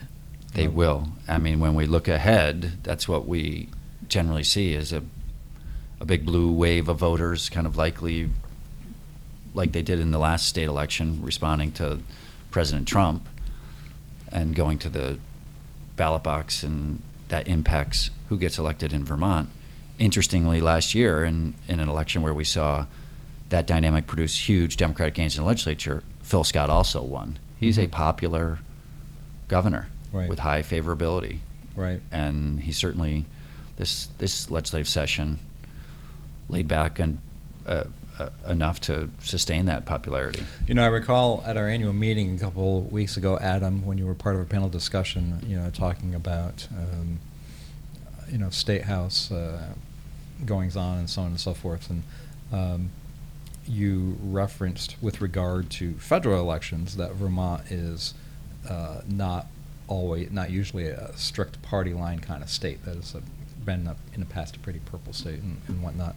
They 0.53 0.67
will. 0.67 1.09
I 1.27 1.37
mean, 1.37 1.59
when 1.59 1.75
we 1.75 1.85
look 1.85 2.07
ahead, 2.07 2.83
that's 2.83 3.07
what 3.07 3.27
we 3.27 3.69
generally 4.07 4.43
see 4.43 4.73
is 4.73 4.93
a, 4.93 5.03
a 5.99 6.05
big 6.05 6.25
blue 6.25 6.51
wave 6.51 6.87
of 6.87 6.97
voters, 6.97 7.49
kind 7.49 7.67
of 7.67 7.75
likely, 7.77 8.29
like 9.53 9.71
they 9.73 9.81
did 9.81 9.99
in 9.99 10.11
the 10.11 10.19
last 10.19 10.47
state 10.47 10.67
election, 10.67 11.19
responding 11.21 11.71
to 11.73 11.99
President 12.51 12.87
Trump 12.87 13.27
and 14.31 14.55
going 14.55 14.77
to 14.79 14.89
the 14.89 15.19
ballot 15.95 16.23
box, 16.23 16.63
and 16.63 17.01
that 17.29 17.47
impacts 17.47 18.09
who 18.29 18.37
gets 18.37 18.57
elected 18.57 18.93
in 18.93 19.03
Vermont. 19.03 19.49
Interestingly, 19.97 20.59
last 20.59 20.93
year, 20.93 21.23
in, 21.23 21.53
in 21.67 21.79
an 21.79 21.87
election 21.87 22.21
where 22.21 22.33
we 22.33 22.43
saw 22.43 22.85
that 23.49 23.65
dynamic 23.65 24.07
produce 24.07 24.49
huge 24.49 24.75
Democratic 24.75 25.13
gains 25.13 25.37
in 25.37 25.43
the 25.43 25.47
legislature, 25.47 26.03
Phil 26.21 26.43
Scott 26.43 26.69
also 26.69 27.01
won. 27.01 27.37
He's 27.59 27.77
a 27.77 27.87
Mhm. 27.87 27.91
popular 27.91 28.59
governor 29.47 29.87
Right. 30.11 30.27
with 30.29 30.39
high 30.39 30.63
favorability, 30.63 31.39
Right. 31.75 32.01
and 32.11 32.59
he 32.61 32.71
certainly 32.71 33.25
this 33.77 34.07
this 34.17 34.49
legislative 34.49 34.87
session 34.87 35.39
laid 36.49 36.67
back 36.67 36.99
and 36.99 37.19
uh, 37.67 37.83
uh, 38.19 38.29
enough 38.47 38.79
to 38.79 39.09
sustain 39.21 39.65
that 39.65 39.85
popularity. 39.85 40.43
You 40.67 40.73
know, 40.75 40.83
I 40.83 40.87
recall 40.87 41.43
at 41.45 41.57
our 41.57 41.67
annual 41.67 41.91
meeting 41.93 42.35
a 42.35 42.39
couple 42.39 42.81
weeks 42.83 43.17
ago, 43.17 43.37
Adam, 43.39 43.85
when 43.85 43.97
you 43.97 44.05
were 44.05 44.13
part 44.13 44.35
of 44.35 44.41
a 44.41 44.45
panel 44.45 44.69
discussion, 44.69 45.39
you 45.47 45.57
know, 45.57 45.69
talking 45.71 46.13
about, 46.15 46.67
um, 46.77 47.19
you 48.29 48.37
know, 48.37 48.49
state 48.49 48.83
house 48.83 49.31
uh, 49.31 49.73
goings 50.45 50.75
on 50.75 50.97
and 50.97 51.09
so 51.09 51.21
on 51.21 51.27
and 51.27 51.39
so 51.39 51.53
forth, 51.53 51.89
and 51.89 52.03
um, 52.51 52.89
you 53.67 54.17
referenced 54.21 54.95
with 55.01 55.21
regard 55.21 55.69
to 55.71 55.93
federal 55.95 56.39
elections 56.39 56.97
that 56.97 57.13
Vermont 57.13 57.63
is 57.71 58.13
uh, 58.69 59.01
not 59.07 59.47
always, 59.87 60.31
not 60.31 60.49
usually 60.49 60.87
a 60.87 61.11
strict 61.15 61.61
party 61.61 61.93
line 61.93 62.19
kind 62.19 62.43
of 62.43 62.49
state. 62.49 62.83
That 62.85 62.95
has 62.95 63.15
been 63.63 63.87
a, 63.87 63.95
in 64.13 64.19
the 64.19 64.25
past 64.25 64.55
a 64.55 64.59
pretty 64.59 64.79
purple 64.79 65.13
state 65.13 65.39
and, 65.39 65.61
and 65.67 65.81
whatnot, 65.81 66.15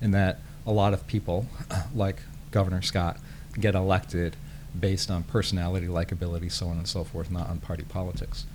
and 0.00 0.14
that 0.14 0.40
a 0.66 0.72
lot 0.72 0.92
of 0.92 1.06
people, 1.06 1.46
like 1.94 2.20
Governor 2.50 2.82
Scott, 2.82 3.18
get 3.58 3.74
elected 3.74 4.36
based 4.78 5.10
on 5.10 5.22
personality, 5.22 5.86
likability, 5.86 6.50
so 6.50 6.68
on 6.68 6.78
and 6.78 6.88
so 6.88 7.04
forth, 7.04 7.30
not 7.30 7.48
on 7.48 7.60
party 7.60 7.84
politics. 7.88 8.46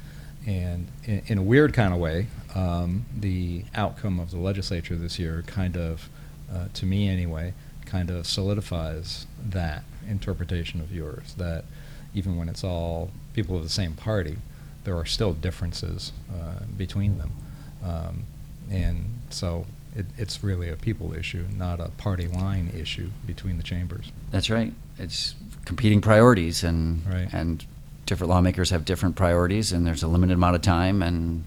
And 0.48 0.88
in, 1.06 1.22
in 1.28 1.38
a 1.38 1.42
weird 1.44 1.74
kind 1.74 1.94
of 1.94 2.00
way, 2.00 2.28
um, 2.56 3.06
the 3.18 3.64
outcome 3.76 4.20
of 4.20 4.32
the 4.32 4.38
legislature 4.38 4.96
this 4.96 5.20
year 5.20 5.44
kind 5.46 5.78
of, 5.78 6.10
uh, 6.52 6.66
to 6.74 6.86
me 6.86 7.08
anyway, 7.08 7.54
kind 7.86 8.10
of 8.10 8.26
solidifies 8.26 9.28
that 9.50 9.84
interpretation 10.08 10.80
of 10.82 10.92
yours 10.92 11.34
that 11.38 11.66
even 12.14 12.38
when 12.38 12.50
it's 12.50 12.64
all 12.64 13.12
people 13.34 13.56
of 13.56 13.64
the 13.64 13.70
same 13.70 13.94
party, 13.94 14.38
there 14.84 14.98
are 14.98 15.06
still 15.06 15.34
differences 15.34 16.12
uh, 16.34 16.64
between 16.78 17.18
them. 17.20 17.32
Um, 17.84 18.24
and 18.70 19.20
so 19.30 19.66
it, 19.96 20.06
it's 20.18 20.44
really 20.44 20.70
a 20.70 20.76
people 20.76 21.14
issue, 21.14 21.46
not 21.56 21.80
a 21.80 21.90
party 21.90 22.28
line 22.28 22.72
issue 22.76 23.10
between 23.28 23.58
the 23.58 23.64
chambers. 23.64 24.12
That's 24.32 24.50
right. 24.50 24.74
It's 24.98 25.36
competing 25.66 26.02
priorities, 26.02 26.64
and 26.64 27.06
Right. 27.06 27.30
and 27.34 27.66
different 28.12 28.30
lawmakers 28.30 28.72
have 28.72 28.84
different 28.84 29.16
priorities, 29.16 29.72
and 29.72 29.88
there's 29.88 30.04
a 30.04 30.08
limited 30.08 30.34
amount 30.34 30.54
of 30.54 30.62
time 30.62 31.02
and 31.02 31.46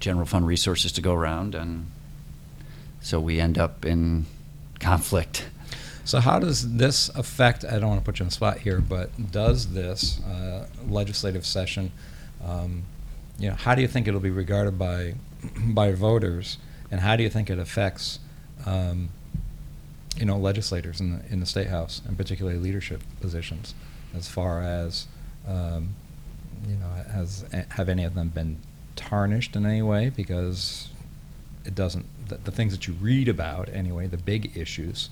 general 0.00 0.24
fund 0.24 0.46
resources 0.46 0.90
to 0.90 1.02
go 1.02 1.12
around, 1.12 1.54
and 1.54 1.90
so 3.02 3.20
we 3.20 3.38
end 3.38 3.58
up 3.58 3.84
in 3.84 4.24
conflict. 4.80 5.46
So 6.06 6.20
how 6.20 6.38
does 6.38 6.78
this 6.78 7.10
affect? 7.10 7.66
I 7.66 7.78
don't 7.78 7.90
want 7.90 8.00
to 8.00 8.04
put 8.04 8.18
you 8.18 8.22
on 8.22 8.28
the 8.28 8.34
spot 8.34 8.60
here, 8.60 8.80
but 8.80 9.30
does 9.30 9.74
this 9.74 10.22
uh, 10.24 10.66
legislative 10.88 11.44
session, 11.44 11.92
um, 12.42 12.84
you 13.38 13.50
know, 13.50 13.54
how 13.54 13.74
do 13.74 13.82
you 13.82 13.88
think 13.88 14.08
it'll 14.08 14.18
be 14.18 14.30
regarded 14.30 14.78
by 14.78 15.16
by 15.66 15.92
voters, 15.92 16.56
and 16.90 17.02
how 17.02 17.16
do 17.16 17.24
you 17.24 17.28
think 17.28 17.50
it 17.50 17.58
affects, 17.58 18.20
um, 18.64 19.10
you 20.16 20.24
know, 20.24 20.38
legislators 20.38 20.98
in 20.98 21.18
the 21.18 21.30
in 21.30 21.40
the 21.40 21.46
state 21.46 21.66
house, 21.66 22.00
and 22.08 22.16
particularly 22.16 22.58
leadership 22.58 23.02
positions, 23.20 23.74
as 24.16 24.28
far 24.28 24.62
as, 24.62 25.08
um, 25.46 25.94
you 26.68 26.76
know, 26.76 26.88
has 27.12 27.44
have 27.70 27.88
any 27.88 28.04
of 28.04 28.14
them 28.14 28.28
been 28.28 28.58
tarnished 28.94 29.56
in 29.56 29.66
any 29.66 29.82
way 29.82 30.10
because 30.10 30.88
it 31.64 31.74
doesn't 31.74 32.06
the, 32.28 32.36
the 32.36 32.50
things 32.50 32.72
that 32.72 32.86
you 32.86 32.94
read 32.94 33.28
about 33.28 33.68
anyway, 33.68 34.06
the 34.06 34.16
big 34.16 34.56
issues 34.56 35.10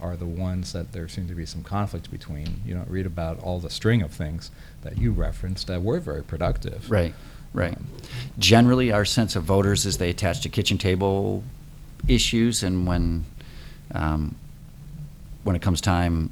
are 0.00 0.16
the 0.16 0.26
ones 0.26 0.72
that 0.72 0.92
there 0.92 1.08
seem 1.08 1.26
to 1.28 1.34
be 1.34 1.46
some 1.46 1.62
conflict 1.62 2.10
between. 2.10 2.60
You 2.66 2.74
don't 2.74 2.88
read 2.90 3.06
about 3.06 3.40
all 3.40 3.58
the 3.58 3.70
string 3.70 4.02
of 4.02 4.12
things 4.12 4.50
that 4.82 4.98
you 4.98 5.10
referenced 5.10 5.66
that 5.68 5.82
were 5.82 6.00
very 6.00 6.22
productive. 6.22 6.90
Right, 6.90 7.14
right. 7.54 7.76
Um, 7.76 7.86
Generally, 8.38 8.92
our 8.92 9.04
sense 9.04 9.36
of 9.36 9.44
voters 9.44 9.86
is 9.86 9.98
they 9.98 10.10
attach 10.10 10.42
to 10.42 10.48
kitchen 10.48 10.76
table 10.76 11.42
issues, 12.06 12.62
and 12.62 12.86
when 12.86 13.24
um, 13.92 14.36
when 15.44 15.56
it 15.56 15.62
comes 15.62 15.80
time 15.80 16.30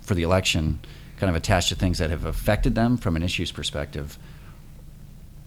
for 0.00 0.14
the 0.14 0.22
election, 0.22 0.80
kind 1.22 1.30
of 1.30 1.36
attach 1.36 1.68
to 1.68 1.76
things 1.76 1.98
that 1.98 2.10
have 2.10 2.24
affected 2.24 2.74
them 2.74 2.96
from 2.96 3.14
an 3.14 3.22
issues 3.22 3.52
perspective, 3.52 4.18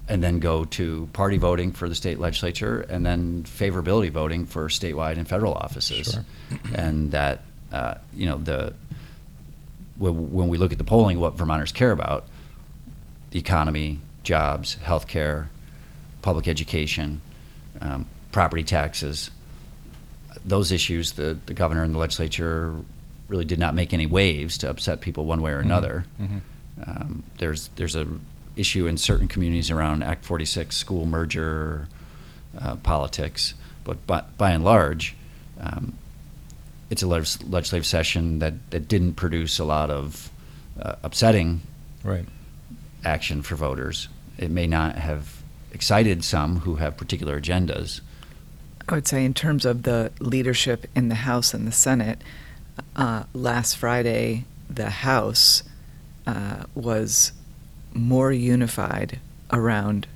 and 0.08 0.24
then 0.24 0.40
go 0.40 0.64
to 0.64 1.10
party 1.12 1.36
voting 1.36 1.74
for 1.74 1.90
the 1.90 1.96
state 1.96 2.18
legislature, 2.18 2.80
and 2.90 3.06
then 3.06 3.44
favorability 3.44 4.10
voting 4.10 4.46
for 4.46 4.70
statewide 4.70 5.18
and 5.18 5.28
federal 5.28 5.54
offices, 5.54 6.14
Sure. 6.14 6.24
and 6.74 7.12
that 7.12 7.42
uh, 7.74 7.96
you 8.16 8.26
know 8.26 8.38
the 8.38 8.74
when 9.98 10.32
when 10.32 10.48
we 10.48 10.58
look 10.58 10.72
at 10.72 10.78
the 10.78 10.86
polling, 10.86 11.20
what 11.20 11.34
Vermonters 11.34 11.74
care 11.74 11.92
about 11.92 12.24
the 13.32 13.40
economy, 13.40 14.00
jobs, 14.24 14.78
healthcare, 14.82 15.48
public 16.22 16.48
education, 16.48 17.20
um, 17.82 18.06
property 18.32 18.64
taxes. 18.64 19.30
Those 20.46 20.72
issues, 20.72 21.14
the, 21.14 21.38
the 21.48 21.54
governor 21.54 21.84
and 21.84 21.94
the 21.94 22.00
legislature 22.00 22.74
really 23.28 23.46
did 23.46 23.60
not 23.60 23.74
make 23.76 23.94
any 23.94 24.06
waves 24.06 24.58
to 24.60 24.70
upset 24.70 25.02
people 25.02 25.26
one 25.26 25.42
way 25.42 25.52
or 25.52 25.62
Mhm. 25.62 25.66
another. 25.66 26.06
Mhm. 26.22 26.42
Um, 26.86 27.24
there's 27.38 27.70
there's 27.76 27.96
a 27.96 28.06
issue 28.56 28.88
in 28.88 28.98
certain 28.98 29.28
communities 29.28 29.70
around 29.72 30.04
Act 30.04 30.24
46 30.26 30.76
school 30.78 31.06
merger 31.06 31.88
uh, 32.58 32.76
politics. 32.78 33.54
But 33.84 34.06
by, 34.08 34.24
by 34.38 34.52
and 34.52 34.64
large, 34.64 35.14
um, 35.60 35.94
it's 36.90 37.04
a 37.04 37.08
legis- 37.08 37.44
legislative 37.44 37.86
session 37.86 38.40
that, 38.40 38.54
that 38.72 38.88
didn't 38.88 39.14
produce 39.16 39.60
a 39.60 39.66
lot 39.66 39.90
of 39.90 40.30
uh, 40.82 40.96
upsetting 41.04 41.62
Right. 42.04 42.26
action 43.04 43.42
for 43.42 43.56
voters. 43.56 44.08
It 44.38 44.52
may 44.52 44.68
not 44.68 44.96
have 44.96 45.42
excited 45.74 46.24
some 46.24 46.62
who 46.62 46.76
have 46.76 46.96
particular 46.98 47.40
agendas. 47.42 48.00
I 48.88 48.96
would 48.96 49.08
say, 49.08 49.26
in 49.26 49.34
terms 49.34 49.66
of 49.66 49.84
the 49.84 50.12
leadership 50.20 50.88
in 50.96 51.10
the 51.10 51.16
House 51.16 51.54
and 51.54 51.68
the 51.68 51.72
Senate, 51.74 52.22
uh, 52.96 53.24
last 53.34 53.78
Friday, 53.78 54.46
the 54.70 54.90
House 54.90 55.64
uh, 56.28 56.64
was 56.74 57.32
more 57.94 58.32
unified 58.32 59.20
around 59.52 60.08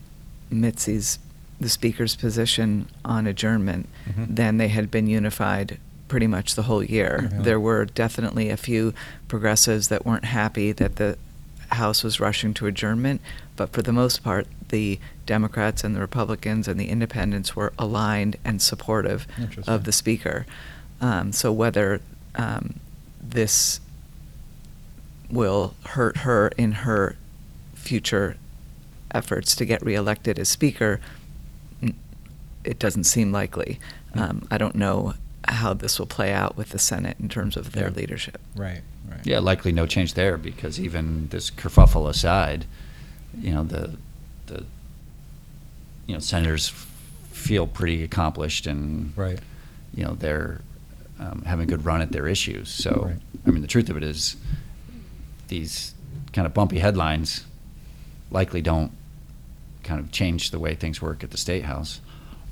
Mitzi's, 0.52 1.20
the 1.60 1.70
Speaker's 1.70 2.16
position 2.16 2.88
on 3.06 3.28
adjournment 3.28 3.88
Mhm. 4.10 4.36
than 4.36 4.58
they 4.58 4.70
had 4.70 4.90
been 4.90 5.08
unified 5.08 5.78
pretty 6.08 6.26
much 6.28 6.56
the 6.56 6.64
whole 6.64 6.84
year. 6.84 7.30
Really? 7.32 7.44
There 7.44 7.60
were 7.60 7.86
definitely 7.86 8.50
a 8.50 8.58
few 8.58 8.94
progressives 9.28 9.90
that 9.90 10.06
weren't 10.06 10.26
happy 10.26 10.72
that 10.72 10.96
the 10.96 11.18
House 11.74 12.04
was 12.04 12.20
rushing 12.20 12.54
to 12.56 12.66
adjournment, 12.66 13.22
but 13.56 13.72
for 13.72 13.84
the 13.84 13.94
most 13.94 14.24
part, 14.24 14.48
the 14.70 15.00
Democrats 15.28 15.84
and 15.84 15.96
the 15.96 16.00
Republicans 16.00 16.68
and 16.68 16.80
the 16.80 16.90
Independents 16.90 17.56
were 17.56 17.72
aligned 17.78 18.38
and 18.44 18.60
supportive 18.60 19.28
of 19.68 19.84
the 19.84 19.92
Speaker. 19.92 20.48
Um, 21.00 21.32
so 21.32 21.52
whether 21.52 22.02
um, 22.40 22.80
this 23.22 23.80
will 25.30 25.76
hurt 25.86 26.18
her 26.18 26.48
in 26.58 26.72
her 26.72 27.16
future 27.76 28.38
efforts 29.12 29.56
to 29.56 29.66
get 29.66 29.84
reelected 29.84 30.40
as 30.40 30.50
Speaker, 30.50 31.00
it 32.64 32.78
doesn't 32.80 33.06
seem 33.06 33.32
likely. 33.32 33.80
Mm. 34.16 34.22
Um, 34.22 34.48
I 34.52 34.58
don't 34.58 34.76
know 34.76 35.14
how 35.48 35.74
this 35.74 35.98
will 36.00 36.06
play 36.06 36.32
out 36.34 36.58
with 36.58 36.70
the 36.70 36.80
Senate 36.80 37.18
in 37.20 37.30
terms 37.30 37.56
of 37.58 37.72
their 37.72 37.90
Yeah. 37.90 37.96
leadership. 37.96 38.40
Right. 38.56 38.82
Right. 39.10 39.26
Yeah, 39.26 39.40
likely 39.40 39.72
no 39.72 39.86
change 39.88 40.14
there 40.14 40.38
because 40.38 40.80
even 40.80 41.30
this 41.30 41.50
kerfuffle 41.50 42.08
aside, 42.10 42.66
you 43.40 43.52
know 43.54 43.64
the 43.64 43.98
the 44.48 44.66
you 46.06 46.14
know 46.14 46.20
senators 46.20 46.72
feel 47.32 47.66
pretty 47.66 48.04
accomplished 48.04 48.68
and 48.68 49.14
Right. 49.16 49.40
you 49.94 50.04
know 50.04 50.14
they're 50.16 50.62
um, 51.20 51.44
having 51.46 51.64
a 51.64 51.68
good 51.68 51.86
run 51.86 52.02
at 52.02 52.12
their 52.12 52.28
issues. 52.28 52.70
So 52.70 53.04
Right. 53.08 53.22
I 53.46 53.52
mean 53.52 53.62
the 53.62 53.68
truth 53.68 53.90
of 53.90 53.98
it 53.98 54.04
is 54.04 54.36
these 55.48 55.94
kind 56.34 56.46
of 56.46 56.54
bumpy 56.54 56.80
headlines 56.80 57.46
likely 58.32 58.62
don't 58.62 58.92
kind 59.84 60.00
of 60.00 60.12
change 60.12 60.52
the 60.52 60.60
way 60.60 60.76
things 60.76 61.02
work 61.02 61.24
at 61.24 61.32
the 61.32 61.38
state 61.38 61.64
house. 61.64 62.02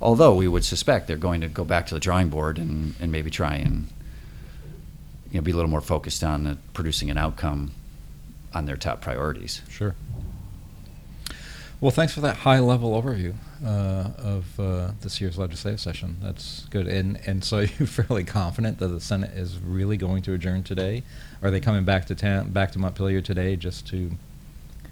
Although 0.00 0.34
we 0.34 0.48
would 0.48 0.64
suspect 0.64 1.06
they're 1.06 1.16
going 1.16 1.40
to 1.40 1.48
go 1.48 1.64
back 1.64 1.86
to 1.88 1.94
the 1.94 2.00
drawing 2.00 2.28
board 2.28 2.58
and, 2.58 2.94
and 3.00 3.10
maybe 3.10 3.30
try 3.30 3.54
and 3.54 3.88
you 5.30 5.38
know 5.38 5.42
be 5.42 5.50
a 5.52 5.54
little 5.54 5.70
more 5.70 5.80
focused 5.80 6.24
on 6.24 6.46
uh, 6.46 6.56
producing 6.72 7.10
an 7.10 7.18
outcome 7.18 7.72
on 8.54 8.66
their 8.66 8.76
top 8.76 9.00
priorities. 9.00 9.62
Sure. 9.68 9.94
Well, 11.80 11.92
thanks 11.92 12.12
for 12.12 12.20
that 12.22 12.38
high 12.38 12.58
level 12.58 13.00
overview 13.00 13.34
uh, 13.64 14.10
of 14.18 14.58
uh, 14.58 14.90
this 15.00 15.20
year's 15.20 15.38
legislative 15.38 15.80
session. 15.80 16.16
That's 16.20 16.66
good. 16.70 16.88
And 16.88 17.20
and 17.26 17.44
so 17.44 17.58
you're 17.78 17.86
fairly 17.86 18.24
confident 18.24 18.78
that 18.78 18.88
the 18.88 19.00
Senate 19.00 19.30
is 19.36 19.58
really 19.58 19.96
going 19.96 20.22
to 20.22 20.32
adjourn 20.34 20.64
today? 20.64 21.02
Are 21.42 21.50
they 21.50 21.60
coming 21.60 21.84
back 21.84 22.06
to 22.06 22.14
town, 22.14 22.50
back 22.50 22.72
to 22.72 22.78
Montpelier 22.80 23.20
today 23.20 23.54
just 23.54 23.86
to 23.88 24.10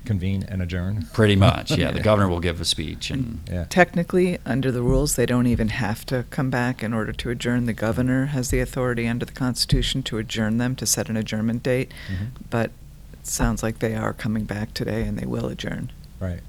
convene 0.04 0.44
and 0.44 0.62
adjourn? 0.62 1.08
Pretty 1.12 1.34
much, 1.34 1.72
yeah. 1.76 1.90
The 1.90 1.98
governor 2.10 2.28
will 2.28 2.38
give 2.38 2.60
a 2.60 2.64
speech 2.64 3.10
and 3.10 3.40
Yeah. 3.50 3.64
Technically, 3.68 4.38
under 4.46 4.70
the 4.70 4.82
rules, 4.82 5.16
they 5.16 5.26
don't 5.26 5.48
even 5.48 5.68
have 5.70 6.06
to 6.06 6.24
come 6.30 6.50
back 6.50 6.84
in 6.84 6.94
order 6.94 7.12
to 7.12 7.30
adjourn. 7.30 7.66
The 7.66 7.72
governor 7.72 8.26
has 8.26 8.50
the 8.50 8.60
authority 8.60 9.08
under 9.08 9.24
the 9.26 9.32
Constitution 9.32 10.04
to 10.04 10.18
adjourn 10.18 10.58
them, 10.58 10.76
to 10.76 10.86
set 10.86 11.08
an 11.08 11.16
adjournment 11.16 11.64
date. 11.64 11.90
Mhm. 12.08 12.28
But 12.48 12.70
it 13.12 13.26
sounds 13.26 13.64
like 13.64 13.80
they 13.80 13.96
are 13.96 14.12
coming 14.12 14.44
back 14.44 14.72
today 14.72 15.02
and 15.02 15.18
they 15.18 15.26
will 15.26 15.46
adjourn. 15.48 15.90
Right. 16.20 16.40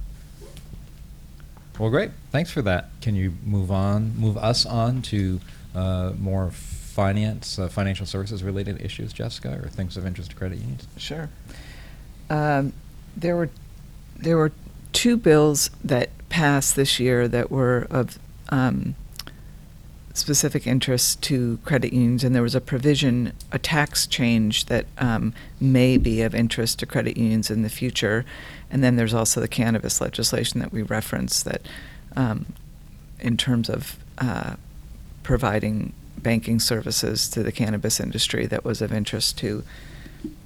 Well, 1.80 1.90
great. 1.90 2.12
Thanks 2.32 2.52
for 2.52 2.62
that. 2.64 2.90
Can 3.02 3.16
you 3.16 3.34
move 3.46 3.72
on, 3.72 4.16
move 4.18 4.38
us 4.38 4.66
on 4.66 5.02
to 5.04 5.40
uh, 5.76 6.14
more 6.18 6.50
finance, 6.52 7.60
uh, 7.60 7.68
financial 7.68 8.06
services 8.06 8.44
related 8.44 8.82
issues, 8.82 9.14
Jessica, 9.14 9.60
or 9.64 9.70
things 9.70 9.98
of 9.98 10.06
interest 10.06 10.32
to 10.32 10.36
credit 10.36 10.58
unions? 10.58 10.88
Sure. 10.98 11.30
Um, 12.30 12.74
there 13.16 13.36
were 13.36 13.50
there 14.18 14.38
were 14.38 14.52
two 14.94 15.16
bills 15.16 15.70
that 15.84 16.10
passed 16.30 16.76
this 16.76 17.00
year 17.00 17.28
that 17.28 17.52
were 17.52 17.86
of 17.92 18.18
um, 18.50 18.96
specific 20.18 20.68
interest 20.68 21.22
to 21.24 21.58
credit 21.64 21.94
unions, 21.94 22.24
and 22.24 22.36
there 22.36 22.44
was 22.44 22.56
a 22.56 22.62
provision, 22.62 23.34
a 23.52 23.60
tax 23.60 24.08
change 24.08 24.66
that 24.66 24.86
um, 24.98 25.34
may 25.60 25.98
be 25.98 26.22
of 26.22 26.36
interest 26.36 26.80
to 26.80 26.86
credit 26.86 27.18
unions 27.18 27.50
in 27.50 27.62
the 27.62 27.70
future. 27.70 28.26
And 28.70 28.84
then 28.84 28.96
there's 28.96 29.14
also 29.14 29.40
the 29.40 29.48
cannabis 29.48 30.02
legislation 30.02 30.60
that 30.60 30.72
we 30.72 30.82
referenced 30.82 31.46
that, 31.46 31.62
um, 32.16 32.48
in 33.20 33.38
terms 33.38 33.70
of 33.70 33.98
uh, 34.18 34.56
providing 35.24 35.94
banking 36.18 36.60
services 36.60 37.30
to 37.30 37.44
the 37.44 37.52
cannabis 37.52 38.00
industry, 38.00 38.46
that 38.48 38.66
was 38.66 38.82
of 38.82 38.92
interest 38.92 39.38
to 39.38 39.64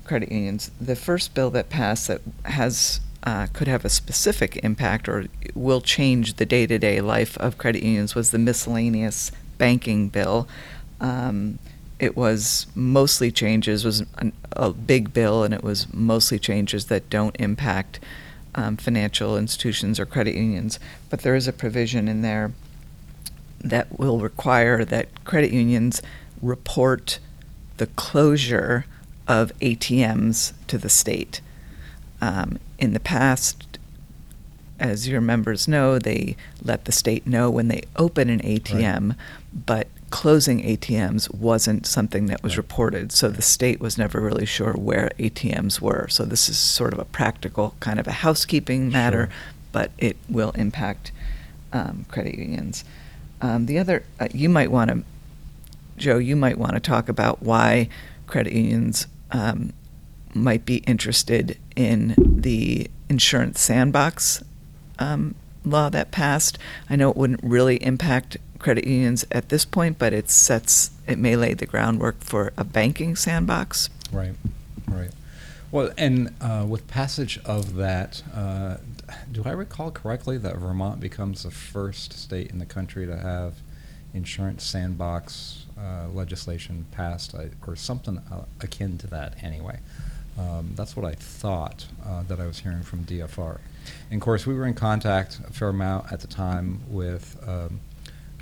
credit 0.04 0.32
unions. 0.32 0.72
The 0.80 0.96
first 0.96 1.34
bill 1.34 1.50
that 1.52 1.70
passed 1.70 2.08
that 2.08 2.22
has 2.44 3.00
uh, 3.24 3.48
could 3.54 3.68
have 3.68 3.86
a 3.86 3.90
specific 3.90 4.58
impact 4.64 5.08
or 5.08 5.26
will 5.54 5.82
change 5.82 6.36
the 6.36 6.46
day-to-day 6.46 7.02
life 7.02 7.38
of 7.38 7.58
credit 7.58 7.84
unions 7.84 8.16
was 8.16 8.32
the 8.32 8.40
miscellaneous 8.40 9.32
banking 9.62 10.10
bill. 10.10 10.48
Um, 11.00 11.60
it 12.00 12.18
was 12.18 12.66
mostly 12.74 13.32
changes 13.32 13.86
was 13.86 14.04
an, 14.18 14.34
a 14.54 14.72
big 14.72 15.14
bill 15.14 15.44
and 15.44 15.54
it 15.54 15.64
was 15.64 15.86
mostly 15.94 16.40
changes 16.40 16.86
that 16.86 17.12
don't 17.12 17.36
impact 17.40 18.00
um, 18.56 18.76
financial 18.76 19.38
institutions 19.38 20.00
or 20.00 20.06
credit 20.08 20.34
unions 20.36 20.80
but 21.12 21.22
there 21.22 21.36
is 21.36 21.48
a 21.48 21.54
provision 21.54 22.08
in 22.08 22.24
there 22.24 22.52
that 23.64 24.00
will 24.00 24.20
require 24.20 24.84
that 24.84 25.08
credit 25.26 25.52
unions 25.52 26.02
report 26.42 27.20
the 27.78 27.86
closure 27.88 28.86
of 29.28 29.52
ATMs 29.60 30.54
to 30.68 30.78
the 30.78 30.90
state. 30.90 31.42
Um, 32.20 32.60
in 32.78 32.94
the 32.94 33.00
past, 33.00 33.71
as 34.82 35.08
your 35.08 35.22
members 35.22 35.68
know, 35.68 36.00
they 36.00 36.36
let 36.64 36.86
the 36.86 36.92
state 36.92 37.26
know 37.28 37.50
when 37.50 37.68
they 37.68 37.84
open 37.96 38.30
an 38.30 38.40
ATM, 38.42 39.16
but 39.54 39.88
closing 40.10 40.62
ATMs 40.64 41.34
wasn't 41.34 41.86
something 41.86 42.26
that 42.26 42.44
was 42.44 42.54
Right. 42.54 42.58
reported. 42.58 43.12
So 43.14 43.30
the 43.30 43.42
state 43.42 43.80
was 43.80 43.98
never 43.98 44.20
really 44.20 44.46
sure 44.46 44.74
where 44.74 45.10
ATMs 45.20 45.80
were. 45.80 46.08
So 46.10 46.26
this 46.26 46.50
is 46.50 46.58
sort 46.58 46.92
of 46.94 47.00
a 47.00 47.06
practical 47.06 47.76
kind 47.80 48.00
of 48.00 48.08
a 48.08 48.12
housekeeping 48.12 48.90
matter, 48.92 49.28
Sure. 49.28 49.30
but 49.72 49.92
it 49.98 50.18
will 50.28 50.52
impact 50.52 51.12
um, 51.72 52.06
credit 52.10 52.36
unions. 52.38 52.84
Um, 53.42 53.68
the 53.68 53.80
other, 53.80 54.04
uh, 54.20 54.28
you 54.34 54.50
might 54.50 54.70
want 54.72 54.90
to, 54.92 55.04
Joe, 55.98 56.18
you 56.18 56.36
might 56.36 56.58
want 56.58 56.74
to 56.74 56.80
talk 56.82 57.08
about 57.08 57.42
why 57.42 57.88
credit 58.28 58.52
unions 58.52 59.08
um, 59.32 59.72
might 60.34 60.66
be 60.66 60.78
interested 60.80 61.58
in 61.78 62.16
the 62.18 62.90
insurance 63.08 63.62
sandbox 63.62 64.44
um, 65.02 65.36
law 65.66 65.90
that 65.90 66.12
passed. 66.12 66.58
I 66.90 66.96
know 66.96 67.10
it 67.10 67.18
wouldn't 67.18 67.44
really 67.44 67.78
impact 67.84 68.38
credit 68.60 68.86
unions 68.86 69.26
at 69.32 69.50
this 69.50 69.66
point, 69.66 69.98
but 69.98 70.14
it 70.14 70.30
sets, 70.30 70.92
it 71.08 71.18
may 71.18 71.36
lay 71.36 71.54
the 71.54 71.66
groundwork 71.66 72.22
for 72.22 72.54
a 72.58 72.64
banking 72.64 73.16
sandbox. 73.16 73.90
Right, 74.12 74.36
right. 74.88 75.12
Well, 75.72 75.92
and 75.98 76.36
uh, 76.42 76.66
with 76.68 76.88
passage 76.88 77.40
of 77.46 77.76
that, 77.76 78.24
uh, 78.34 78.78
do 79.32 79.44
I 79.46 79.52
recall 79.52 79.90
correctly 79.90 80.38
that 80.38 80.58
Vermont 80.58 81.00
becomes 81.00 81.44
the 81.44 81.52
first 81.52 82.14
state 82.14 82.52
in 82.52 82.60
the 82.60 82.66
country 82.66 83.06
to 83.06 83.18
have 83.18 83.56
insurance 84.14 84.66
sandbox 84.66 85.66
uh, 85.80 86.10
legislation 86.10 86.86
passed, 86.92 87.34
uh, 87.34 87.46
or 87.66 87.76
something 87.76 88.18
uh, 88.32 88.44
akin 88.60 88.98
to 89.00 89.08
that 89.08 89.42
anyway? 89.42 89.80
Um, 90.38 90.72
that's 90.76 90.96
what 90.96 91.06
I 91.06 91.14
thought 91.14 91.88
uh, 92.06 92.24
that 92.24 92.40
I 92.40 92.48
was 92.48 92.60
hearing 92.60 92.84
from 92.84 93.06
DFR. 93.06 93.60
And 94.10 94.22
of 94.22 94.24
course, 94.24 94.46
we 94.46 94.54
were 94.54 94.66
in 94.66 94.74
contact 94.74 95.40
a 95.48 95.54
fair 95.54 95.70
amount 95.70 96.12
at 96.12 96.20
the 96.20 96.28
time 96.28 96.82
with 96.90 97.38
um, 97.48 97.80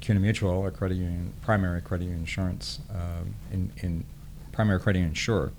CUNA 0.01 0.19
Mutual, 0.19 0.65
a 0.65 0.71
credit 0.71 0.95
union, 0.95 1.33
primary 1.41 1.81
credit 1.81 2.05
union 2.05 2.21
insurance, 2.21 2.79
um, 2.91 3.35
in, 3.51 3.71
in 3.77 4.05
primary 4.51 4.79
credit 4.79 4.99
union 4.99 5.11
insurer, 5.11 5.51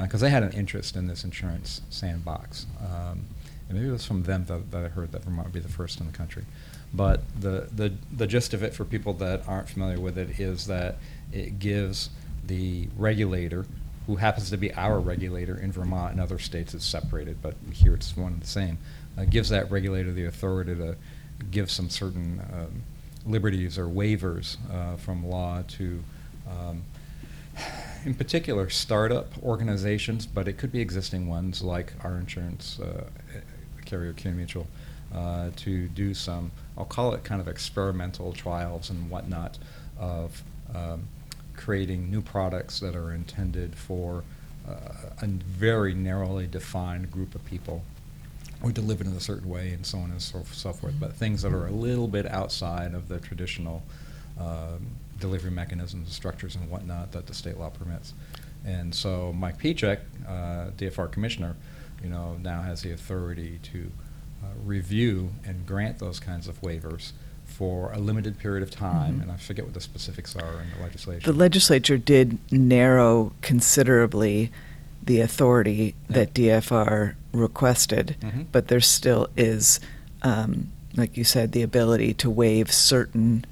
because 0.00 0.20
they 0.20 0.30
had 0.30 0.42
an 0.42 0.52
interest 0.52 0.96
in 0.96 1.06
this 1.06 1.24
insurance 1.24 1.80
sandbox. 1.90 2.66
Um, 2.80 3.24
and 3.68 3.78
maybe 3.78 3.88
it 3.88 3.92
was 3.92 4.04
from 4.04 4.24
them 4.24 4.44
that, 4.46 4.70
that 4.70 4.84
I 4.84 4.88
heard 4.88 5.12
that 5.12 5.24
Vermont 5.24 5.46
would 5.48 5.54
be 5.54 5.60
the 5.60 5.68
first 5.68 6.00
in 6.00 6.06
the 6.06 6.12
country. 6.12 6.44
But 6.92 7.22
the, 7.40 7.68
the, 7.74 7.92
the 8.12 8.26
gist 8.26 8.54
of 8.54 8.62
it 8.62 8.74
for 8.74 8.84
people 8.84 9.14
that 9.14 9.48
aren't 9.48 9.68
familiar 9.68 9.98
with 9.98 10.18
it 10.18 10.38
is 10.38 10.66
that 10.66 10.96
it 11.32 11.58
gives 11.58 12.10
the 12.46 12.88
regulator, 12.96 13.66
who 14.06 14.16
happens 14.16 14.50
to 14.50 14.56
be 14.56 14.72
our 14.74 15.00
regulator 15.00 15.58
in 15.58 15.72
Vermont 15.72 16.12
and 16.12 16.20
other 16.20 16.38
states 16.38 16.74
it's 16.74 16.84
separated, 16.84 17.40
but 17.42 17.54
here 17.72 17.94
it's 17.94 18.16
one 18.16 18.34
and 18.34 18.42
the 18.42 18.46
same, 18.46 18.78
uh, 19.18 19.24
gives 19.24 19.48
that 19.48 19.70
regulator 19.70 20.12
the 20.12 20.24
authority 20.24 20.74
to 20.74 20.96
give 21.50 21.70
some 21.70 21.90
certain 21.90 22.40
um, 22.52 22.82
liberties 23.26 23.78
or 23.78 23.86
waivers 23.86 24.56
uh, 24.72 24.96
from 24.96 25.26
law 25.26 25.62
to, 25.68 26.02
um, 26.48 26.82
in 28.04 28.14
particular, 28.14 28.68
startup 28.68 29.32
organizations, 29.42 30.26
but 30.26 30.48
it 30.48 30.54
could 30.54 30.72
be 30.72 30.80
existing 30.80 31.28
ones 31.28 31.62
like 31.62 31.92
our 32.04 32.16
insurance 32.16 32.78
uh, 32.80 33.04
carrier, 33.84 34.12
CUNA 34.12 34.46
uh, 35.14 35.50
to 35.56 35.88
do 35.88 36.12
some, 36.12 36.50
I'll 36.76 36.84
call 36.84 37.14
it 37.14 37.24
kind 37.24 37.40
of 37.40 37.48
experimental 37.48 38.32
trials 38.32 38.90
and 38.90 39.08
whatnot 39.08 39.58
of 39.98 40.42
um, 40.74 41.08
creating 41.54 42.10
new 42.10 42.20
products 42.20 42.80
that 42.80 42.96
are 42.96 43.12
intended 43.12 43.76
for 43.76 44.24
uh, 44.68 45.10
a 45.22 45.26
very 45.26 45.94
narrowly 45.94 46.46
defined 46.46 47.10
group 47.10 47.34
of 47.34 47.44
people 47.44 47.84
or 48.64 48.72
delivered 48.72 49.06
in 49.06 49.12
a 49.12 49.20
certain 49.20 49.48
way 49.48 49.70
and 49.72 49.84
so 49.84 49.98
on 49.98 50.10
and 50.10 50.22
so, 50.22 50.42
so 50.52 50.72
forth, 50.72 50.94
but 50.98 51.12
things 51.12 51.42
that 51.42 51.52
are 51.52 51.66
a 51.66 51.70
little 51.70 52.08
bit 52.08 52.26
outside 52.26 52.94
of 52.94 53.08
the 53.08 53.20
traditional 53.20 53.82
um, 54.38 54.86
delivery 55.20 55.50
mechanisms, 55.50 56.12
structures, 56.12 56.56
and 56.56 56.68
whatnot 56.70 57.12
that 57.12 57.26
the 57.26 57.34
state 57.34 57.58
law 57.58 57.70
permits. 57.70 58.14
And 58.64 58.94
so 58.94 59.32
Mike 59.32 59.58
Pieciak, 59.58 60.00
uh, 60.26 60.70
DFR 60.78 61.10
commissioner, 61.12 61.56
you 62.02 62.08
know, 62.08 62.36
now 62.42 62.62
has 62.62 62.82
the 62.82 62.92
authority 62.92 63.60
to 63.64 63.90
uh, 64.42 64.46
review 64.64 65.30
and 65.44 65.66
grant 65.66 65.98
those 65.98 66.18
kinds 66.18 66.48
of 66.48 66.60
waivers 66.62 67.12
for 67.44 67.92
a 67.92 67.98
limited 67.98 68.38
period 68.38 68.62
of 68.62 68.70
time, 68.70 69.18
Mhm. 69.18 69.22
and 69.22 69.32
I 69.32 69.36
forget 69.36 69.64
what 69.66 69.74
the 69.74 69.80
specifics 69.80 70.34
are 70.34 70.60
in 70.62 70.70
the 70.76 70.82
legislation. 70.82 71.30
The 71.30 71.38
legislature 71.38 71.98
did 71.98 72.38
narrow 72.50 73.32
considerably 73.42 74.50
the 75.02 75.20
authority 75.20 75.94
Yeah. 76.08 76.14
that 76.16 76.34
DFR 76.34 77.14
requested, 77.34 78.16
Mhm. 78.22 78.46
but 78.52 78.68
there 78.68 78.80
still 78.80 79.28
is, 79.36 79.80
um, 80.22 80.68
like 80.96 81.16
you 81.16 81.24
said, 81.24 81.52
the 81.52 81.62
ability 81.62 82.14
to 82.14 82.30
waive 82.30 82.72
certain 82.72 83.44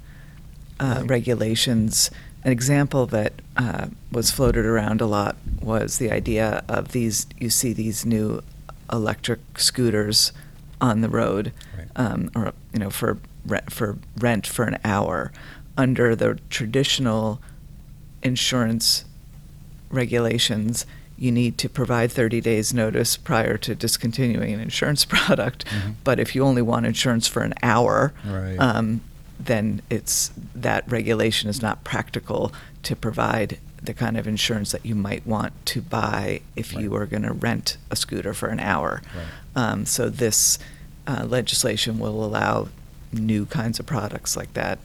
uh, 0.79 0.97
Right. 1.01 1.09
regulations. 1.09 2.09
An 2.43 2.51
example 2.51 3.05
that 3.07 3.33
uh, 3.55 3.85
was 4.11 4.31
floated 4.31 4.65
around 4.65 4.99
a 5.01 5.05
lot 5.05 5.37
was 5.61 5.97
the 5.99 6.11
idea 6.11 6.63
of 6.67 6.91
these. 6.91 7.27
You 7.39 7.49
see 7.51 7.71
these 7.73 8.05
new 8.05 8.41
electric 8.91 9.39
scooters 9.59 10.31
on 10.81 11.01
the 11.01 11.09
road, 11.09 11.51
Right. 11.77 11.87
um, 11.95 12.31
or 12.35 12.53
you 12.73 12.79
know, 12.79 12.89
for 12.89 13.19
rent, 13.45 13.71
for 13.71 13.97
rent 14.19 14.47
for 14.47 14.65
an 14.65 14.77
hour, 14.83 15.31
under 15.77 16.15
the 16.15 16.39
traditional 16.49 17.39
insurance 18.23 19.05
regulations, 19.91 20.85
you 21.23 21.31
need 21.31 21.57
to 21.57 21.69
provide 21.69 22.11
30 22.11 22.41
days 22.41 22.73
notice 22.73 23.15
prior 23.15 23.55
to 23.57 23.73
discontinuing 23.73 24.53
an 24.53 24.59
insurance 24.59 25.05
product. 25.15 25.63
Mhm. 25.65 25.95
But 26.03 26.19
if 26.19 26.35
you 26.35 26.43
only 26.43 26.61
want 26.61 26.85
insurance 26.85 27.27
for 27.29 27.43
an 27.43 27.53
hour, 27.63 28.13
Right. 28.25 28.57
um, 28.59 28.99
then 29.39 29.81
it's 29.89 30.31
that 30.53 30.83
regulation 30.91 31.49
is 31.49 31.61
not 31.61 31.83
practical 31.85 32.51
to 32.83 32.95
provide 32.95 33.57
the 33.81 33.93
kind 33.93 34.17
of 34.17 34.27
insurance 34.27 34.71
that 34.73 34.85
you 34.85 34.95
might 34.95 35.25
want 35.25 35.53
to 35.65 35.81
buy 35.81 36.41
if 36.57 36.73
you 36.73 36.79
Right. 36.81 36.91
were 36.91 37.05
going 37.05 37.23
to 37.23 37.33
rent 37.33 37.77
a 37.89 37.95
scooter 37.95 38.33
for 38.33 38.47
an 38.49 38.59
hour. 38.59 39.01
Right. 39.15 39.63
Um, 39.63 39.85
so 39.85 40.09
this 40.09 40.59
uh, 41.07 41.25
legislation 41.27 41.99
will 41.99 42.23
allow 42.23 42.67
new 43.13 43.45
kinds 43.45 43.79
of 43.79 43.85
products 43.85 44.35
like 44.37 44.53
that. 44.55 44.79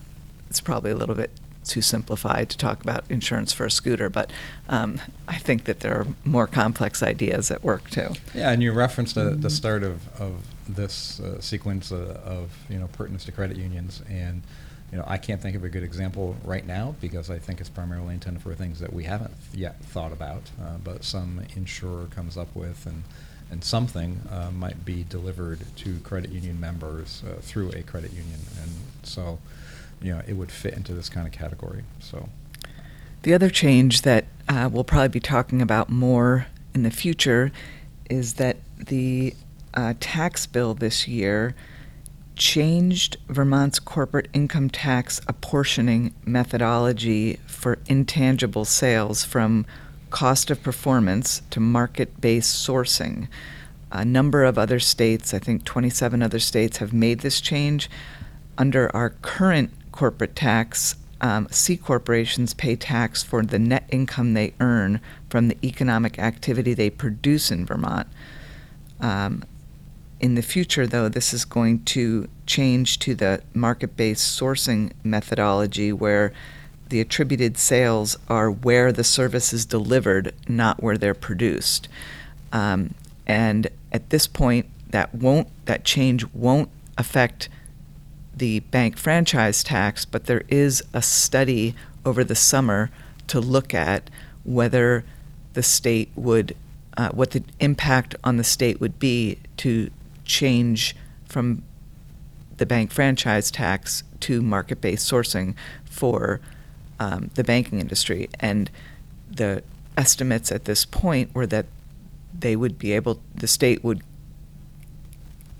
It's 0.51 0.61
probably 0.61 0.91
a 0.93 0.97
little 0.97 1.15
bit 1.15 1.31
too 1.69 1.83
simplified 1.83 2.49
to 2.51 2.59
talk 2.59 2.83
about 2.83 3.05
insurance 3.09 3.53
for 3.53 3.67
a 3.67 3.71
scooter, 3.71 4.09
but 4.09 4.31
um, 4.69 5.01
I 5.29 5.39
think 5.39 5.65
that 5.65 5.81
there 5.81 5.95
are 6.01 6.07
more 6.25 6.47
complex 6.47 7.03
ideas 7.03 7.51
at 7.51 7.63
work 7.63 7.89
too. 7.91 8.09
Yeah, 8.35 8.51
and 8.51 8.63
you 8.63 8.73
referenced 8.73 9.15
the, 9.15 9.31
the 9.31 9.51
start 9.51 9.83
of, 9.83 10.09
of 10.21 10.33
this 10.69 11.21
uh, 11.21 11.41
sequence 11.41 11.93
uh, 11.93 12.21
of 12.25 12.51
you 12.69 12.79
know 12.79 12.89
pertinence 12.89 13.25
to 13.27 13.33
credit 13.33 13.57
unions, 13.57 14.03
and 14.09 14.43
you 14.91 14.99
know 14.99 15.05
I 15.07 15.19
can't 15.19 15.41
think 15.41 15.57
of 15.57 15.65
a 15.65 15.69
good 15.69 15.83
example 15.83 16.37
right 16.45 16.67
now 16.67 16.95
because 17.01 17.31
I 17.31 17.39
think 17.39 17.61
it's 17.61 17.71
primarily 17.71 18.15
intended 18.15 18.43
for 18.43 18.55
things 18.55 18.81
that 18.81 18.93
we 18.93 19.05
haven't 19.05 19.35
yet 19.55 19.81
thought 19.81 20.13
about, 20.13 20.51
uh, 20.61 20.79
but 20.83 21.05
some 21.05 21.43
insurer 21.57 22.07
comes 22.07 22.37
up 22.37 22.55
with 22.55 22.87
and. 22.87 23.05
And 23.51 23.65
something 23.65 24.21
uh, 24.31 24.51
might 24.51 24.85
be 24.85 25.07
delivered 25.09 25.61
to 25.77 25.99
credit 26.01 26.31
union 26.31 26.61
members 26.61 27.23
uh, 27.27 27.41
through 27.41 27.71
a 27.71 27.83
credit 27.83 28.13
union, 28.13 28.41
and 28.63 28.71
so, 29.03 29.39
you 30.03 30.15
know, 30.15 30.23
it 30.27 30.35
would 30.35 30.51
fit 30.51 30.75
into 30.75 30.95
this 30.95 31.09
kind 31.09 31.27
of 31.27 31.33
category. 31.33 31.85
So, 32.01 32.29
The 33.23 33.35
other 33.35 33.51
change 33.51 34.03
that 34.03 34.27
uh, 34.49 34.69
we'll 34.73 34.85
probably 34.85 35.09
be 35.09 35.21
talking 35.21 35.61
about 35.61 35.91
more 35.91 36.47
in 36.75 36.83
the 36.83 36.91
future 36.91 37.51
is 38.09 38.35
that 38.35 38.57
the 38.79 39.35
uh, 39.75 39.95
tax 40.01 40.47
bill 40.47 40.75
this 40.75 41.07
year 41.07 41.55
changed 42.37 43.17
Vermont's 43.29 43.81
corporate 43.81 44.29
income 44.33 44.71
tax 44.71 45.21
apportioning 45.27 46.15
methodology 46.25 47.39
for 47.47 47.79
intangible 47.87 48.65
sales 48.65 49.25
from 49.25 49.67
cost 50.11 50.51
of 50.51 50.63
performance 50.63 51.43
to 51.51 51.61
market 51.61 52.21
based 52.21 52.67
sourcing. 52.67 53.29
A 53.91 54.05
number 54.05 54.45
of 54.45 54.57
other 54.59 54.79
states, 54.79 55.35
I 55.35 55.39
think 55.39 55.65
27 55.65 56.23
other 56.23 56.39
states, 56.39 56.79
have 56.79 56.93
made 56.93 57.21
this 57.21 57.41
change. 57.41 57.91
Under 58.57 58.95
our 58.95 59.11
current 59.11 59.71
corporate 59.99 60.37
tax, 60.37 60.95
um, 61.21 61.49
C 61.51 61.77
corporations 61.77 62.55
pay 62.55 62.77
tax 62.77 63.25
for 63.25 63.43
the 63.43 63.59
net 63.59 63.85
income 63.91 64.35
they 64.35 64.55
earn 64.61 65.01
from 65.29 65.49
the 65.49 65.57
economic 65.67 66.21
activity 66.21 66.73
they 66.73 66.89
produce 66.89 67.51
in 67.51 67.67
Vermont. 67.67 68.07
Um, 69.01 69.43
in 70.21 70.37
the 70.37 70.43
future, 70.43 70.87
though, 70.87 71.09
this 71.09 71.35
is 71.35 71.45
going 71.45 71.83
to 71.87 72.29
change 72.47 73.01
to 73.01 73.17
the 73.17 73.43
market 73.55 73.97
based 73.97 74.41
sourcing 74.41 74.93
methodology 75.03 75.93
where 75.93 76.33
the 76.91 77.01
attributed 77.01 77.59
sales 77.59 78.17
are 78.29 78.53
where 78.53 78.93
the 78.93 79.03
service 79.03 79.53
is 79.53 79.67
delivered, 79.67 80.33
not 80.47 80.81
where 80.81 80.97
they're 80.97 81.13
produced. 81.13 81.89
Um, 82.53 82.95
and 83.27 83.67
at 83.91 84.11
this 84.11 84.29
point, 84.29 84.67
that 84.91 85.13
won't 85.13 85.49
that 85.65 85.85
change 85.85 86.25
won't 86.33 86.69
affect 86.97 87.49
the 88.39 88.61
bank 88.61 88.97
franchise 88.97 89.63
tax, 89.63 90.05
but 90.05 90.27
there 90.27 90.43
is 90.49 90.83
a 90.93 91.03
study 91.03 91.75
over 92.05 92.25
the 92.25 92.35
summer 92.35 92.91
to 93.27 93.41
look 93.41 93.75
at 93.75 94.11
whether 94.45 95.05
the 95.55 95.63
state 95.63 96.11
would, 96.15 96.57
uh, 96.97 97.11
what 97.11 97.33
the 97.33 97.43
impact 97.61 98.15
on 98.25 98.37
the 98.37 98.45
state 98.45 98.81
would 98.81 98.99
be 98.99 99.39
to 99.57 99.91
change 100.25 100.97
from 101.27 101.63
the 102.57 102.67
bank 102.67 102.91
franchise 102.91 103.51
tax 103.51 104.03
to 104.21 104.41
market 104.43 104.81
based 104.81 105.11
sourcing 105.11 105.55
for 105.85 106.41
um, 106.99 107.31
the 107.35 107.45
banking 107.45 107.81
industry. 107.81 108.29
And 108.41 108.71
the 109.31 109.63
estimates 109.97 110.51
at 110.51 110.65
this 110.65 110.85
point 110.85 111.35
were 111.35 111.47
that 111.47 111.67
they 112.37 112.57
would 112.57 112.79
be 112.79 112.93
able, 112.93 113.21
the 113.35 113.47
state 113.47 113.83
would 113.85 114.03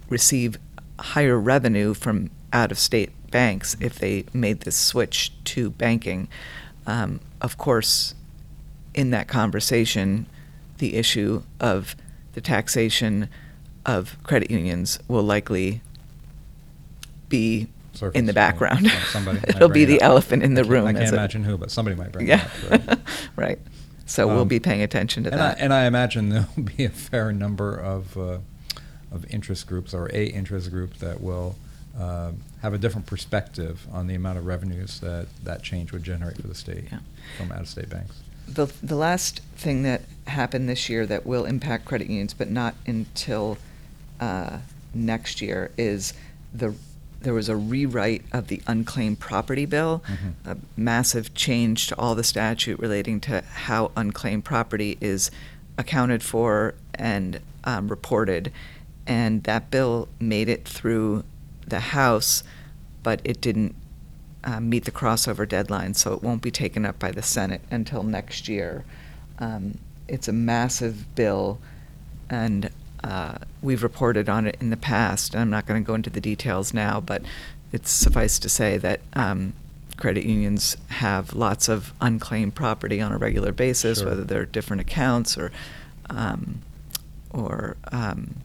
receive 0.09 0.59
higher 0.99 1.39
revenue 1.39 1.95
from 1.95 2.31
out 2.53 2.71
of 2.71 2.79
state 2.79 3.11
banks 3.31 3.77
if 3.81 3.99
they 3.99 4.25
made 4.33 4.61
this 4.61 4.77
switch 4.77 5.33
to 5.45 5.71
banking. 5.71 6.29
Um, 6.87 7.21
of 7.41 7.59
course, 7.59 8.15
in 8.95 9.11
that 9.11 9.29
conversation, 9.29 10.27
the 10.79 10.95
issue 10.97 11.43
of 11.61 11.95
the 12.33 12.41
taxation 12.41 13.29
of 13.85 14.17
credit 14.23 14.51
unions 14.51 14.99
will 15.09 15.23
likely 15.23 15.81
be 17.29 17.69
in 18.15 18.27
the 18.27 18.33
background. 18.33 18.83
Yeah, 18.87 19.03
somebody 19.05 19.41
It'll 19.49 19.69
be 19.69 19.83
it 19.83 19.87
the 19.87 19.97
up. 20.01 20.11
elephant 20.11 20.43
in 20.43 20.55
the 20.55 20.63
can't- 20.63 20.71
room. 20.73 20.87
I 20.87 20.93
can't 20.93 21.05
it- 21.07 21.13
imagine 21.13 21.45
who, 21.45 21.59
but 21.59 21.71
somebody 21.71 21.97
might 21.97 22.13
bring 22.13 22.29
it 22.29 22.41
up. 22.41 22.51
Right. 22.71 22.99
right. 23.37 23.59
So 24.07 24.27
we'll 24.27 24.41
Um, 24.43 24.49
be 24.49 24.59
paying 24.61 24.81
attention 24.83 25.25
to 25.25 25.31
and 25.33 25.39
that. 25.41 25.59
I, 25.59 25.61
and 25.61 25.75
I 25.75 25.85
imagine 25.85 26.29
there'll 26.31 26.47
be 26.77 26.85
a 26.85 26.89
fair 26.91 27.33
number 27.33 27.75
of 27.77 28.17
uh, 28.17 28.39
of 29.11 29.27
interest 29.31 29.67
groups 29.67 29.93
or 29.93 30.11
a 30.15 30.27
interest 30.27 30.71
group 30.71 30.95
that 30.99 31.21
will 31.21 31.57
um, 31.99 32.39
have 32.63 32.73
a 32.75 32.79
different 32.79 33.07
perspective 33.07 33.87
on 33.93 34.07
the 34.07 34.15
amount 34.15 34.39
of 34.39 34.47
revenues 34.47 35.01
that 35.01 35.27
that 35.45 35.63
change 35.63 35.93
would 35.93 36.03
generate 36.05 36.37
for 36.41 36.47
the 36.49 36.55
state 36.55 36.85
Yeah. 36.91 36.99
from 37.37 37.51
out 37.53 37.61
of 37.61 37.69
state 37.69 37.89
banks. 37.91 38.15
the 38.47 38.67
the 38.83 38.97
last 38.97 39.41
thing 39.57 39.83
that 39.83 40.03
happened 40.27 40.69
this 40.69 40.89
year 40.89 41.05
that 41.07 41.27
will 41.27 41.45
impact 41.45 41.85
credit 41.85 42.09
unions, 42.09 42.33
but 42.35 42.51
not 42.51 42.75
until 42.87 43.59
uh, 44.21 44.59
next 44.95 45.41
year, 45.43 45.71
is 45.77 46.15
the 46.55 46.75
there 47.21 47.35
was 47.35 47.49
a 47.49 47.57
rewrite 47.57 48.23
of 48.33 48.47
the 48.47 48.63
unclaimed 48.69 49.19
property 49.19 49.67
bill, 49.67 50.03
Mhm. 50.09 50.33
a 50.53 50.57
massive 50.77 51.35
change 51.35 51.89
to 51.89 51.97
all 51.99 52.15
the 52.15 52.23
statute 52.25 52.79
relating 52.79 53.19
to 53.23 53.43
how 53.43 53.91
unclaimed 53.97 54.45
property 54.45 54.97
is 55.01 55.31
accounted 55.77 56.23
for 56.23 56.75
and 56.95 57.41
um, 57.65 57.89
reported, 57.89 58.53
and 59.07 59.43
that 59.45 59.69
bill 59.71 60.09
made 60.21 60.49
it 60.49 60.65
through 60.67 61.25
the 61.71 61.81
House, 61.81 62.43
but 63.03 63.21
it 63.25 63.41
didn't 63.41 63.75
uh, 64.45 64.61
meet 64.61 64.85
the 64.85 64.91
crossover 64.91 65.49
deadline, 65.49 65.95
so 65.95 66.13
it 66.15 66.23
won't 66.23 66.43
be 66.43 66.51
taken 66.51 66.85
up 66.87 66.99
by 66.99 67.11
the 67.11 67.23
Senate 67.23 67.61
until 67.71 68.03
next 68.03 68.49
year. 68.49 68.85
Um, 69.39 69.79
it's 70.07 70.29
a 70.29 70.33
massive 70.33 71.15
bill, 71.15 71.59
and 72.31 72.71
uh, 73.05 73.39
we've 73.63 73.83
reported 73.83 74.29
on 74.29 74.47
it 74.47 74.57
in 74.61 74.71
the 74.71 74.77
past. 74.77 75.35
And 75.35 75.41
I'm 75.43 75.51
not 75.51 75.67
going 75.67 75.83
to 75.83 75.87
go 75.87 75.95
into 75.95 76.11
the 76.11 76.21
details 76.21 76.73
now, 76.75 77.01
but 77.01 77.23
it's 77.73 77.91
suffice 77.91 78.39
to 78.41 78.49
say 78.49 78.79
that 78.79 79.01
um, 79.15 79.53
credit 79.97 80.25
unions 80.25 80.77
have 80.89 81.35
lots 81.35 81.69
of 81.69 81.93
unclaimed 82.01 82.55
property 82.55 83.01
on 83.01 83.13
a 83.13 83.19
regular 83.19 83.53
basis, 83.53 83.99
Sure. 83.99 84.09
whether 84.09 84.25
they're 84.25 84.47
different 84.47 84.81
accounts 84.81 85.37
or 85.37 85.53
um, 86.11 86.63
or 87.31 87.77
um, 87.93 88.37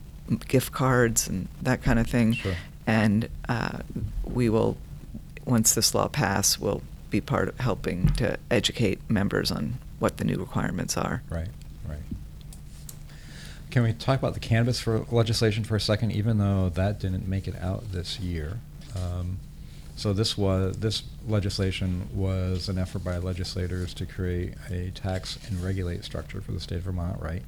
gift 0.48 0.74
cards 0.74 1.28
and 1.28 1.48
that 1.62 1.82
kind 1.82 1.98
of 2.00 2.08
thing. 2.08 2.34
Sure. 2.34 2.56
And 2.86 3.30
uh, 3.48 3.80
we 4.24 4.50
will, 4.50 4.78
once 5.46 5.74
this 5.74 5.94
law 5.96 6.08
passes, 6.08 6.60
will 6.60 6.82
be 7.10 7.22
part 7.22 7.48
of 7.48 7.60
helping 7.60 8.08
to 8.14 8.38
educate 8.50 9.00
members 9.10 9.52
on 9.52 9.76
what 10.00 10.18
the 10.18 10.26
new 10.26 10.38
requirements 10.38 10.98
are. 10.98 11.22
Right, 11.30 11.48
right. 11.88 12.00
Can 13.72 13.84
we 13.84 13.94
talk 13.94 14.20
about 14.20 14.34
the 14.34 14.40
cannabis 14.40 14.80
for 14.80 15.06
legislation 15.12 15.64
for 15.64 15.76
a 15.76 15.80
second, 15.80 16.12
even 16.12 16.38
though 16.40 16.70
that 16.70 17.00
didn't 17.00 17.28
make 17.28 17.48
it 17.48 17.56
out 17.62 17.92
this 17.92 18.20
year? 18.20 18.60
Um, 18.96 19.40
so 19.96 20.12
this 20.12 20.38
was 20.38 20.78
this 20.78 21.04
legislation 21.28 22.10
was 22.14 22.68
an 22.68 22.78
effort 22.78 23.04
by 23.04 23.18
legislators 23.18 23.94
to 23.96 24.06
create 24.06 24.56
a 24.70 24.90
tax 24.92 25.38
and 25.48 25.64
regulate 25.64 26.04
structure 26.04 26.42
for 26.42 26.52
the 26.52 26.60
state 26.60 26.78
of 26.78 26.84
Vermont, 26.84 27.22
right, 27.22 27.44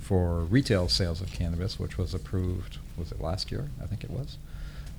for 0.00 0.40
retail 0.40 0.88
sales 0.88 1.20
of 1.20 1.32
cannabis, 1.32 1.78
which 1.78 1.96
was 1.96 2.12
approved. 2.14 2.78
Was 2.96 3.12
it 3.12 3.20
last 3.20 3.52
year? 3.52 3.68
I 3.82 3.86
think 3.86 4.02
it 4.02 4.10
was. 4.10 4.38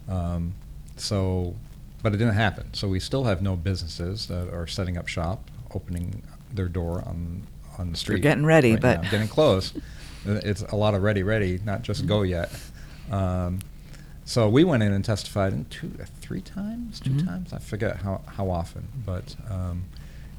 Um, 0.08 0.54
so, 0.98 1.56
but 2.04 2.13
it 2.13 2.18
didn't 2.18 2.36
happen. 2.36 2.74
So 2.74 2.88
we 2.88 3.00
still 3.00 3.24
have 3.26 3.41
no 3.41 3.56
businesses 3.56 4.28
that 4.28 4.54
are 4.54 4.68
setting 4.68 4.98
up 4.98 5.08
shop, 5.08 5.50
opening 5.74 6.24
their 6.54 6.68
door 6.68 7.04
on 7.06 7.44
on 7.78 7.91
the 7.91 7.98
street. 7.98 8.22
getting 8.22 8.46
ready, 8.46 8.72
right 8.74 8.82
but- 8.82 9.04
now, 9.04 9.10
getting 9.12 9.28
close. 9.28 9.74
It's 10.28 10.63
a 10.63 10.76
lot 10.76 10.96
of 10.96 11.04
ready, 11.04 11.22
ready, 11.22 11.60
not 11.63 11.84
just 11.84 12.08
go 12.08 12.22
Mhm. 12.22 12.30
yet. 12.30 12.52
Um, 13.12 13.60
so 14.24 14.50
we 14.50 14.63
went 14.63 14.82
in 14.82 14.91
and 14.91 15.06
testified 15.06 15.54
in 15.54 15.65
two, 15.65 15.91
uh, 16.02 16.06
three 16.20 16.41
times, 16.41 17.00
2 17.00 17.12
Mhm. 17.12 17.26
times. 17.28 17.54
I 17.54 17.60
forget 17.60 17.98
how 17.98 18.22
how 18.26 18.50
often, 18.50 18.88
but 19.06 19.36
um, 19.52 19.84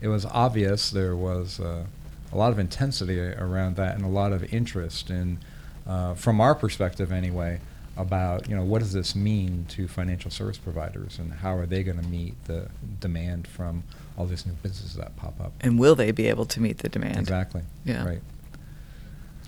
it 0.01 0.09
was 0.09 0.25
obvious 0.27 0.91
there 0.91 1.15
was 1.15 1.61
uh, 1.61 1.85
a 2.33 2.37
lot 2.37 2.51
of 2.51 2.59
intensity 2.59 3.21
around 3.21 3.77
that 3.77 3.95
and 3.95 4.05
a 4.05 4.09
lot 4.09 4.33
of 4.33 4.43
interest 4.53 5.09
in, 5.09 5.39
uh, 5.87 6.15
from 6.15 6.41
our 6.41 6.57
perspective 6.57 7.13
anyway, 7.13 7.61
about 7.97 8.49
you 8.49 8.55
know 8.55 8.63
what 8.63 8.81
does 8.81 8.93
this 8.93 9.17
mean 9.17 9.65
to 9.69 9.89
financial 9.89 10.31
service 10.31 10.59
providers 10.59 11.19
and 11.19 11.33
how 11.33 11.57
are 11.57 11.65
they 11.65 11.83
going 11.83 11.99
to 11.99 12.07
meet 12.07 12.35
the 12.45 12.69
demand 13.01 13.47
from 13.47 13.83
all 14.17 14.27
these 14.27 14.47
new 14.47 14.53
businesses 14.55 14.95
that 14.95 15.17
pop 15.17 15.39
up. 15.41 15.53
And 15.61 15.79
will 15.79 15.95
they 15.95 16.11
be 16.11 16.27
able 16.29 16.47
to 16.47 16.61
meet 16.61 16.79
the 16.79 16.89
demand? 16.89 17.19
Exactly. 17.19 17.63
Yeah. 17.85 18.07
Right. 18.07 18.23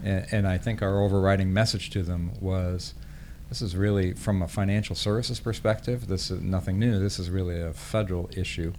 And, 0.05 0.27
and 0.31 0.49
I 0.49 0.59
think 0.59 0.83
our 0.83 1.03
overriding 1.03 1.53
message 1.53 1.91
to 1.91 2.03
them 2.03 2.33
was, 2.41 2.95
this 3.49 3.63
is 3.63 3.75
really 3.75 4.13
from 4.13 4.43
a 4.43 4.49
financial 4.49 4.95
services 4.95 5.41
perspective. 5.41 6.07
This 6.07 6.31
is 6.31 6.41
nothing 6.43 6.79
new. 6.79 6.99
This 6.99 7.19
is 7.19 7.31
really 7.31 7.61
a 7.61 7.73
federal 7.73 8.29
issue, 8.37 8.75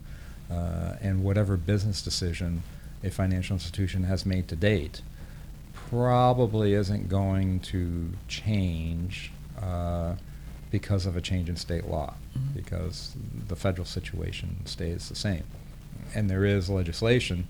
uh, 0.51 0.95
and 1.01 1.23
whatever 1.23 1.57
business 1.57 2.01
decision 2.01 2.63
a 3.03 3.09
financial 3.09 3.55
institution 3.55 4.03
has 4.03 4.25
made 4.25 4.47
to 4.49 4.55
date 4.55 5.01
probably 5.73 6.73
isn't 6.73 7.09
going 7.09 7.59
to 7.59 8.11
change 8.27 9.31
uh, 9.61 10.15
because 10.71 11.05
of 11.05 11.15
a 11.17 11.21
change 11.21 11.49
in 11.49 11.55
state 11.55 11.85
law, 11.87 12.13
Mhm. 12.37 12.53
because 12.55 13.13
the 13.47 13.55
federal 13.55 13.85
situation 13.85 14.57
stays 14.65 15.09
the 15.09 15.15
same. 15.15 15.43
And 16.15 16.29
there 16.29 16.45
is 16.45 16.69
legislation 16.69 17.47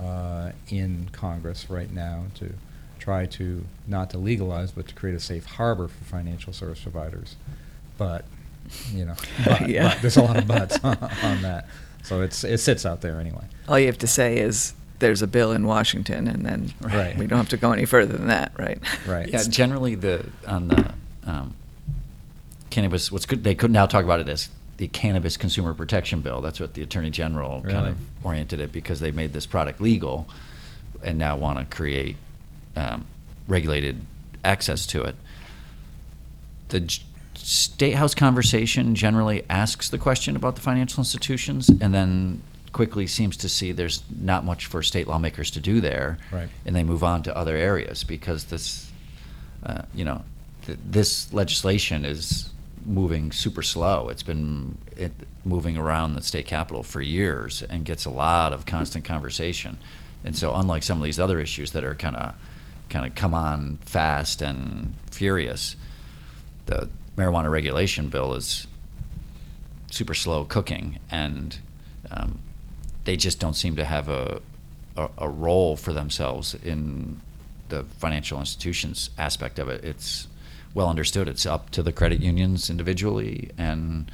uh, 0.00 0.52
in 0.68 1.08
Congress 1.12 1.70
right 1.70 1.90
now 1.92 2.24
to 2.34 2.52
try 2.98 3.24
to 3.24 3.64
not 3.86 4.10
to 4.10 4.18
legalize, 4.18 4.70
but 4.72 4.86
to 4.88 4.94
create 4.94 5.14
a 5.16 5.20
safe 5.20 5.44
harbor 5.46 5.88
for 5.88 6.04
financial 6.04 6.52
service 6.52 6.80
providers. 6.80 7.36
But 7.96 8.24
you 8.92 9.04
know, 9.06 9.14
but, 9.44 9.68
Yeah. 9.68 9.88
but 9.94 10.02
there's 10.02 10.16
a 10.16 10.22
lot 10.22 10.36
of 10.36 10.46
buts 10.46 10.78
on 10.84 11.42
that. 11.42 11.66
So 12.02 12.20
it's 12.20 12.44
it 12.44 12.58
sits 12.58 12.84
out 12.84 13.00
there 13.00 13.20
anyway. 13.20 13.44
All 13.68 13.78
you 13.78 13.86
have 13.86 13.98
to 13.98 14.06
say 14.06 14.36
is 14.38 14.74
there's 14.98 15.22
a 15.22 15.26
bill 15.26 15.52
in 15.52 15.66
Washington, 15.66 16.26
and 16.28 16.44
then 16.44 16.72
Right. 16.80 17.16
we 17.16 17.26
don't 17.26 17.38
have 17.38 17.48
to 17.50 17.56
go 17.56 17.72
any 17.72 17.84
further 17.86 18.16
than 18.16 18.26
that, 18.28 18.52
right? 18.58 18.78
Right. 19.06 19.28
Yeah, 19.28 19.44
generally 19.44 19.94
the 19.94 20.26
on 20.46 20.68
the 20.68 20.92
um, 21.26 21.54
cannabis. 22.70 23.10
What's 23.12 23.26
good? 23.26 23.44
They 23.44 23.54
could 23.54 23.70
now 23.70 23.86
talk 23.86 24.04
about 24.04 24.20
it 24.20 24.28
as 24.28 24.48
the 24.76 24.88
cannabis 24.88 25.36
consumer 25.36 25.74
protection 25.74 26.20
bill. 26.20 26.40
That's 26.40 26.60
what 26.60 26.74
the 26.74 26.82
attorney 26.82 27.10
general 27.10 27.62
kind 27.62 27.88
of 27.88 27.96
oriented 28.24 28.60
it 28.60 28.72
because 28.72 29.00
they 29.00 29.10
made 29.10 29.32
this 29.32 29.46
product 29.46 29.80
legal, 29.80 30.28
and 31.02 31.18
now 31.18 31.36
want 31.36 31.58
to 31.58 31.76
create 31.76 32.16
um, 32.76 33.06
regulated 33.48 34.00
access 34.44 34.86
to 34.86 35.02
it. 35.02 35.16
The 36.68 36.80
J- 36.80 37.02
state 37.34 37.94
house 37.94 38.14
conversation 38.14 38.94
generally 38.94 39.44
asks 39.48 39.88
the 39.88 39.98
question 39.98 40.36
about 40.36 40.56
the 40.56 40.60
financial 40.62 41.00
institutions, 41.00 41.68
and 41.68 41.94
then 41.94 42.42
quickly 42.72 43.06
seems 43.06 43.38
to 43.38 43.48
see 43.48 43.72
there's 43.72 44.02
not 44.20 44.44
much 44.44 44.66
for 44.66 44.82
state 44.82 45.08
lawmakers 45.08 45.50
to 45.52 45.60
do 45.60 45.80
there, 45.80 46.18
Right. 46.30 46.48
and 46.66 46.76
they 46.76 46.82
move 46.84 47.02
on 47.02 47.22
to 47.22 47.34
other 47.34 47.56
areas 47.56 48.04
because 48.04 48.44
this, 48.44 48.90
uh, 49.64 49.82
you 49.94 50.04
know, 50.04 50.22
th- 50.66 50.78
this 50.84 51.32
legislation 51.32 52.04
is 52.04 52.50
moving 52.84 53.32
super 53.32 53.62
slow. 53.62 54.08
It's 54.08 54.22
been 54.22 54.78
it, 54.96 55.12
moving 55.44 55.76
around 55.76 56.14
the 56.14 56.22
state 56.22 56.46
capitol 56.46 56.82
for 56.82 57.00
years 57.00 57.62
and 57.62 57.84
gets 57.84 58.04
a 58.04 58.10
lot 58.10 58.52
of 58.52 58.66
constant 58.66 59.04
conversation. 59.04 59.78
And 60.24 60.36
so, 60.36 60.54
unlike 60.54 60.82
some 60.82 60.98
of 60.98 61.04
these 61.04 61.20
other 61.20 61.40
issues 61.40 61.72
that 61.72 61.84
are 61.84 61.94
kind 61.94 62.16
of 62.16 62.34
kind 62.88 63.06
of 63.06 63.14
come 63.14 63.34
on 63.34 63.78
fast 63.78 64.42
and 64.42 64.94
furious, 65.10 65.76
the 66.66 66.88
marijuana 67.16 67.50
regulation 67.50 68.08
bill 68.08 68.34
is 68.34 68.66
super 69.90 70.14
slow 70.14 70.44
cooking, 70.44 70.98
and 71.10 71.58
um, 72.10 72.40
they 73.04 73.16
just 73.16 73.40
don't 73.40 73.54
seem 73.54 73.76
to 73.76 73.84
have 73.84 74.08
a, 74.08 74.40
a 74.96 75.08
a 75.18 75.28
role 75.28 75.76
for 75.76 75.92
themselves 75.92 76.54
in 76.54 77.20
the 77.68 77.82
financial 77.98 78.38
institutions 78.38 79.10
aspect 79.18 79.58
of 79.58 79.68
it. 79.68 79.84
It's 79.84 80.28
well 80.76 80.90
understood. 80.90 81.26
It's 81.26 81.46
up 81.46 81.70
to 81.70 81.82
the 81.82 81.92
credit 81.92 82.20
unions 82.20 82.68
individually, 82.68 83.50
and 83.56 84.10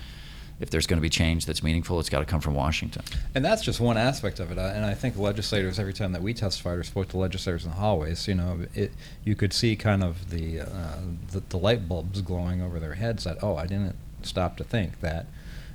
if 0.61 0.71
there's 0.71 0.87
going 0.87 0.99
to 0.99 1.03
be 1.03 1.11
change 1.11 1.45
that's 1.45 1.61
meaningful, 1.61 1.99
it's 1.99 2.09
got 2.09 2.21
to 2.21 2.25
come 2.25 2.41
from 2.41 2.55
Washington. 2.55 3.03
And 3.35 3.45
that's 3.45 3.63
just 3.63 3.81
one 3.81 3.97
aspect 3.99 4.39
of 4.39 4.53
it. 4.53 4.59
Uh, 4.59 4.73
And 4.73 4.85
I 4.85 4.95
think 4.95 5.19
legislators, 5.19 5.81
every 5.81 5.93
time 5.93 6.13
that 6.13 6.23
we 6.23 6.33
testified 6.33 6.79
or 6.79 6.85
spoke 6.85 7.09
to 7.09 7.19
legislators 7.19 7.65
in 7.65 7.71
the 7.71 7.77
hallways, 7.79 8.29
you 8.29 8.37
know, 8.37 8.61
it, 8.75 8.93
you 9.25 9.35
could 9.35 9.53
see 9.53 9.75
kind 9.75 10.05
of 10.05 10.31
the, 10.31 10.61
uh, 10.61 10.99
the, 11.33 11.41
the 11.49 11.59
light 11.59 11.89
bulbs 11.89 12.23
glowing 12.23 12.63
over 12.63 12.79
their 12.79 12.95
heads 12.95 13.25
that, 13.25 13.39
oh, 13.43 13.57
I 13.57 13.67
didn't 13.67 13.97
stop 14.23 14.57
to 14.59 14.65
think 14.65 15.01
that. 15.01 15.27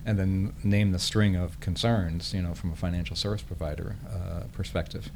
And 0.05 0.17
then 0.17 0.53
name 0.63 0.93
the 0.93 0.99
string 0.99 1.35
of 1.35 1.59
concerns, 1.59 2.33
you 2.33 2.41
know, 2.41 2.53
from 2.53 2.71
a 2.71 2.77
financial 2.77 3.17
service 3.17 3.41
provider 3.41 3.97
uh, 4.09 4.43
perspective. 4.53 5.11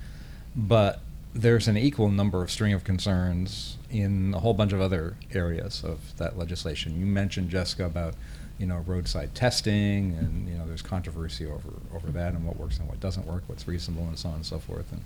But 0.54 1.00
there's 1.34 1.68
an 1.68 1.78
equal 1.78 2.10
number 2.10 2.42
of 2.44 2.52
string 2.52 2.74
of 2.74 2.84
concerns 2.84 3.78
in 3.90 4.34
a 4.36 4.40
whole 4.40 4.54
bunch 4.54 4.74
of 4.74 4.82
other 4.82 5.16
areas 5.34 5.84
of 5.84 6.16
that 6.18 6.38
legislation. 6.38 7.00
You 7.00 7.06
mentioned, 7.06 7.50
Jessica, 7.50 7.86
about 7.86 8.16
you 8.58 8.66
know 8.68 8.84
roadside 8.86 9.34
testing, 9.34 10.14
and 10.20 10.48
you 10.48 10.56
know 10.58 10.66
there's 10.68 10.82
controversy 10.82 11.46
over 11.46 11.70
over 11.96 12.12
that 12.12 12.34
and 12.34 12.46
what 12.46 12.58
works 12.58 12.80
and 12.80 12.88
what 12.88 13.00
doesn't 13.00 13.26
work, 13.26 13.44
what's 13.48 13.68
reasonable, 13.68 14.04
and 14.04 14.18
so 14.20 14.30
on 14.30 14.36
and 14.36 14.46
so 14.46 14.60
forth. 14.60 14.92
And 14.92 15.02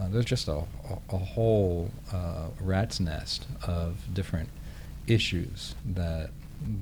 uh, 0.00 0.08
there's 0.12 0.24
just 0.24 0.48
a, 0.48 0.52
a, 0.56 0.64
a 1.10 1.18
whole 1.18 1.90
uh, 2.12 2.48
rat's 2.60 3.00
nest 3.00 3.46
of 3.66 3.96
different 4.12 4.48
issues 5.06 5.74
that 5.84 6.30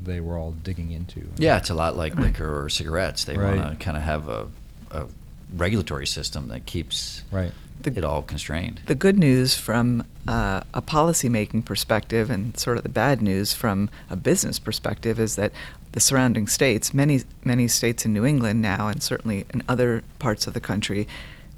they 0.05 0.21
were 0.21 0.37
all 0.37 0.53
digging 0.53 0.91
into. 0.91 1.29
Yeah, 1.37 1.57
it's 1.59 1.71
a 1.71 1.75
lot 1.75 1.97
like 1.97 2.15
liquor 2.17 2.65
or 2.65 2.69
cigarettes. 2.69 3.25
They 3.25 3.37
Right. 3.37 3.57
want 3.57 3.79
to 3.79 3.85
kind 3.85 3.97
of 3.97 4.03
have 4.03 4.29
a, 4.29 4.49
a 4.91 5.07
regulatory 5.55 6.07
system 6.07 6.49
that 6.49 6.67
keeps 6.67 7.23
right. 7.31 7.53
The- 7.83 7.97
it 7.97 8.05
all 8.05 8.23
constrained. 8.23 8.81
The 8.87 8.95
good 8.95 9.19
news 9.19 9.55
from 9.55 10.05
uh, 10.27 10.63
a 10.75 10.83
policymaking 10.83 11.65
perspective 11.65 12.31
and 12.31 12.57
sort 12.59 12.77
of 12.77 12.83
the 12.83 12.89
bad 12.89 13.23
news 13.23 13.55
from 13.55 13.89
a 14.11 14.17
business 14.17 14.59
perspective 14.59 15.19
is 15.19 15.37
that 15.37 15.53
the 15.93 16.01
surrounding 16.01 16.47
states, 16.47 16.93
many 16.93 17.23
many 17.45 17.67
states 17.67 18.05
in 18.05 18.13
New 18.13 18.25
England 18.25 18.61
now, 18.61 18.89
and 18.89 19.03
certainly 19.03 19.47
in 19.55 19.63
other 19.69 20.05
parts 20.19 20.47
of 20.47 20.55
the 20.55 20.61
country, 20.61 21.09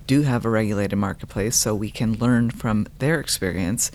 do 0.06 0.22
have 0.22 0.44
a 0.44 0.50
regulated 0.50 0.98
marketplace, 0.98 1.56
so 1.56 1.74
we 1.74 1.90
can 1.90 2.14
learn 2.14 2.50
from 2.50 2.87
their 2.98 3.20
experience. 3.20 3.90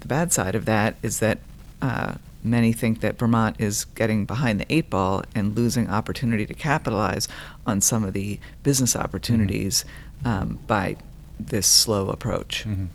The 0.00 0.08
bad 0.08 0.32
side 0.32 0.54
of 0.54 0.64
that 0.64 0.96
is 1.02 1.20
that 1.20 1.38
uh, 1.82 2.14
many 2.42 2.72
think 2.72 3.00
that 3.00 3.18
Vermont 3.18 3.56
is 3.60 3.84
getting 3.84 4.24
behind 4.24 4.60
the 4.60 4.72
eight 4.72 4.90
ball 4.90 5.22
and 5.34 5.56
losing 5.56 5.88
opportunity 5.88 6.46
to 6.46 6.54
capitalize 6.54 7.28
on 7.66 7.80
some 7.80 8.04
of 8.04 8.12
the 8.12 8.38
business 8.62 8.96
opportunities 8.96 9.84
um, 10.24 10.58
by 10.66 10.96
this 11.38 11.66
slow 11.66 12.08
approach. 12.08 12.64
Mhm. 12.66 12.88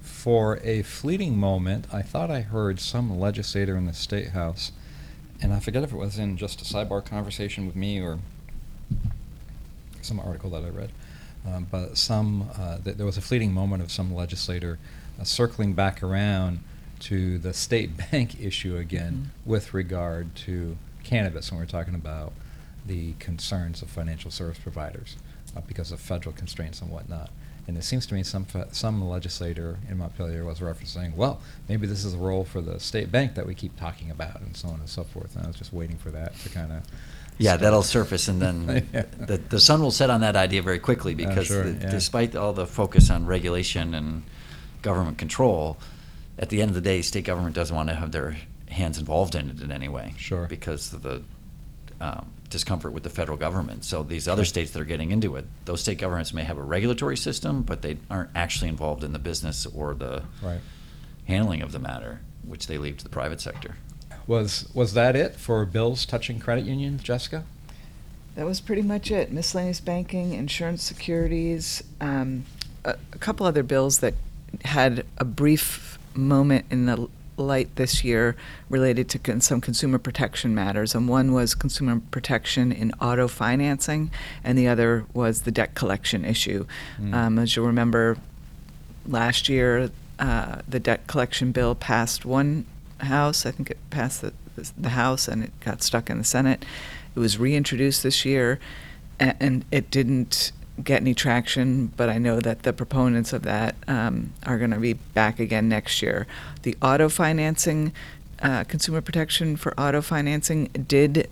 For 0.00 0.58
a 0.62 0.82
fleeting 0.82 1.36
moment, 1.36 1.86
I 1.92 2.02
thought 2.02 2.30
I 2.30 2.42
heard 2.42 2.78
some 2.80 3.18
legislator 3.18 3.76
in 3.76 3.86
the 3.86 3.92
state 3.92 4.28
house, 4.30 4.72
and 5.40 5.52
I 5.52 5.60
forget 5.60 5.82
if 5.82 5.92
it 5.92 5.96
was 5.96 6.18
in 6.18 6.36
just 6.36 6.60
a 6.60 6.64
sidebar 6.64 7.04
conversation 7.04 7.66
with 7.66 7.74
me 7.76 8.00
or 8.00 8.18
some 10.00 10.18
article 10.20 10.50
that 10.50 10.64
I 10.64 10.68
read, 10.68 10.90
um, 11.46 11.66
but 11.70 11.96
some 11.96 12.50
uh, 12.56 12.78
th- 12.78 12.96
there 12.96 13.06
was 13.06 13.16
a 13.16 13.20
fleeting 13.20 13.52
moment 13.52 13.82
of 13.82 13.90
some 13.90 14.14
legislator 14.14 14.78
uh, 15.20 15.24
circling 15.24 15.74
back 15.74 16.02
around 16.02 16.60
to 17.00 17.38
the 17.38 17.52
state 17.52 17.96
bank 18.10 18.40
issue 18.40 18.76
again 18.76 19.30
Mhm. 19.44 19.46
with 19.48 19.74
regard 19.74 20.34
to 20.36 20.76
cannabis 21.04 21.50
when 21.50 21.60
we're 21.60 21.66
talking 21.66 21.94
about 21.94 22.32
the 22.86 23.12
concerns 23.14 23.82
of 23.82 23.90
financial 23.90 24.30
service 24.30 24.58
providers 24.58 25.16
uh, 25.56 25.60
because 25.66 25.92
of 25.92 26.00
federal 26.00 26.34
constraints 26.34 26.80
and 26.80 26.90
whatnot. 26.90 27.30
And 27.68 27.76
it 27.78 27.84
seems 27.84 28.06
to 28.06 28.14
me 28.14 28.24
some 28.24 28.44
fe- 28.44 28.64
some 28.72 29.08
legislator 29.08 29.78
in 29.88 29.98
Montpelier 29.98 30.44
was 30.44 30.58
referencing, 30.58 31.14
well, 31.14 31.40
maybe 31.68 31.86
this 31.86 32.04
is 32.04 32.14
a 32.14 32.18
role 32.18 32.44
for 32.44 32.60
the 32.60 32.80
state 32.80 33.12
bank 33.12 33.34
that 33.36 33.46
we 33.46 33.54
keep 33.54 33.78
talking 33.78 34.10
about, 34.10 34.40
and 34.40 34.56
so 34.56 34.68
on 34.68 34.80
and 34.80 34.88
so 34.88 35.04
forth. 35.04 35.36
And 35.36 35.44
I 35.44 35.46
was 35.48 35.56
just 35.56 35.72
waiting 35.72 35.96
for 35.96 36.10
that 36.10 36.36
to 36.40 36.48
kind 36.48 36.72
of. 36.72 36.82
Yeah, 37.38 37.56
that'll 37.56 37.82
surface, 37.84 38.26
and 38.28 38.42
then 38.42 38.86
Yeah. 38.92 39.04
the, 39.18 39.36
the 39.38 39.60
sun 39.60 39.80
will 39.80 39.90
set 39.92 40.10
on 40.10 40.20
that 40.22 40.34
idea 40.36 40.60
very 40.62 40.78
quickly 40.80 41.14
because 41.14 41.46
sure, 41.46 41.62
the- 41.62 41.84
yeah. 41.84 41.90
despite 41.90 42.34
all 42.36 42.52
the 42.52 42.66
focus 42.66 43.10
on 43.10 43.26
regulation 43.26 43.94
and 43.94 44.22
government 44.82 45.18
control, 45.18 45.78
at 46.38 46.48
the 46.50 46.60
end 46.60 46.70
of 46.70 46.74
the 46.74 46.80
day, 46.80 47.00
state 47.00 47.24
government 47.24 47.54
doesn't 47.54 47.74
want 47.76 47.88
to 47.88 47.94
have 47.94 48.10
their 48.10 48.36
hands 48.70 48.98
involved 48.98 49.34
in 49.36 49.50
it 49.50 49.60
in 49.60 49.70
any 49.70 49.88
way. 49.88 50.14
Sure. 50.18 50.46
Because 50.48 50.92
of 50.92 51.02
the 51.02 51.22
um, 52.02 52.26
discomfort 52.50 52.92
with 52.92 53.02
the 53.04 53.10
federal 53.10 53.38
government. 53.38 53.84
So 53.84 54.02
these 54.02 54.26
other 54.28 54.44
states 54.44 54.72
that 54.72 54.80
are 54.82 54.84
getting 54.84 55.10
into 55.12 55.36
it, 55.36 55.46
those 55.64 55.80
state 55.80 55.98
governments 55.98 56.34
may 56.34 56.42
have 56.44 56.58
a 56.58 56.62
regulatory 56.62 57.16
system, 57.16 57.62
but 57.62 57.80
they 57.82 57.96
aren't 58.10 58.30
actually 58.34 58.68
involved 58.68 59.04
in 59.04 59.12
the 59.12 59.18
business 59.18 59.64
or 59.66 59.94
the 59.94 60.24
Right. 60.42 60.60
handling 61.26 61.62
of 61.62 61.72
the 61.72 61.78
matter, 61.78 62.20
which 62.44 62.66
they 62.66 62.76
leave 62.78 62.98
to 62.98 63.04
the 63.04 63.10
private 63.10 63.40
sector. 63.40 63.76
Was 64.26 64.68
was 64.74 64.94
that 64.94 65.16
it 65.16 65.36
for 65.36 65.64
bills 65.64 66.04
touching 66.04 66.38
credit 66.40 66.64
unions, 66.64 67.02
Jessica? 67.02 67.44
That 68.34 68.46
was 68.46 68.60
pretty 68.60 68.82
much 68.82 69.10
it. 69.10 69.30
Miscellaneous 69.32 69.80
banking, 69.80 70.32
insurance 70.32 70.82
securities, 70.82 71.82
um, 72.00 72.44
a, 72.84 72.96
a 73.12 73.18
couple 73.18 73.46
other 73.46 73.62
bills 73.62 73.98
that 73.98 74.14
had 74.64 75.04
a 75.18 75.24
brief 75.24 75.98
moment 76.14 76.66
in 76.70 76.86
the 76.86 76.92
l- 76.92 77.10
light 77.46 77.76
this 77.76 78.04
year 78.04 78.36
related 78.68 79.08
to 79.10 79.18
con- 79.18 79.40
some 79.40 79.60
consumer 79.60 79.98
protection 79.98 80.54
matters. 80.54 80.94
And 80.94 81.08
one 81.08 81.32
was 81.32 81.54
consumer 81.54 82.00
protection 82.10 82.72
in 82.72 82.92
auto 83.00 83.28
financing, 83.28 84.10
and 84.44 84.58
the 84.58 84.68
other 84.68 85.04
was 85.12 85.42
the 85.42 85.50
debt 85.50 85.74
collection 85.74 86.24
issue. 86.24 86.66
Mm. 87.00 87.14
Um, 87.14 87.38
as 87.38 87.56
you'll 87.56 87.66
remember, 87.66 88.16
last 89.06 89.48
year, 89.48 89.90
uh, 90.18 90.60
the 90.68 90.80
debt 90.80 91.06
collection 91.06 91.52
bill 91.52 91.74
passed 91.74 92.24
one 92.24 92.64
house. 92.98 93.44
I 93.44 93.50
think 93.50 93.70
it 93.70 93.78
passed 93.90 94.22
the, 94.22 94.32
the 94.78 94.90
House 94.90 95.28
and 95.28 95.44
it 95.44 95.52
got 95.60 95.82
stuck 95.82 96.10
in 96.10 96.18
the 96.18 96.24
Senate. 96.24 96.64
It 97.14 97.18
was 97.18 97.38
reintroduced 97.38 98.02
this 98.02 98.24
year, 98.24 98.58
a- 99.18 99.40
and 99.42 99.64
it 99.70 99.90
didn't 99.90 100.52
get 100.84 101.00
any 101.00 101.14
traction. 101.14 101.88
But 101.96 102.08
I 102.08 102.18
know 102.18 102.40
that 102.40 102.62
the 102.62 102.72
proponents 102.72 103.32
of 103.32 103.42
that 103.42 103.74
um, 103.86 104.32
are 104.44 104.58
going 104.58 104.70
to 104.70 104.78
be 104.78 104.94
back 104.94 105.38
again 105.38 105.68
next 105.68 106.02
year. 106.02 106.26
The 106.62 106.76
auto 106.82 107.08
financing, 107.08 107.92
uh, 108.40 108.64
consumer 108.64 109.00
protection 109.00 109.56
for 109.56 109.78
auto 109.78 110.02
financing, 110.02 110.66
did 110.66 111.28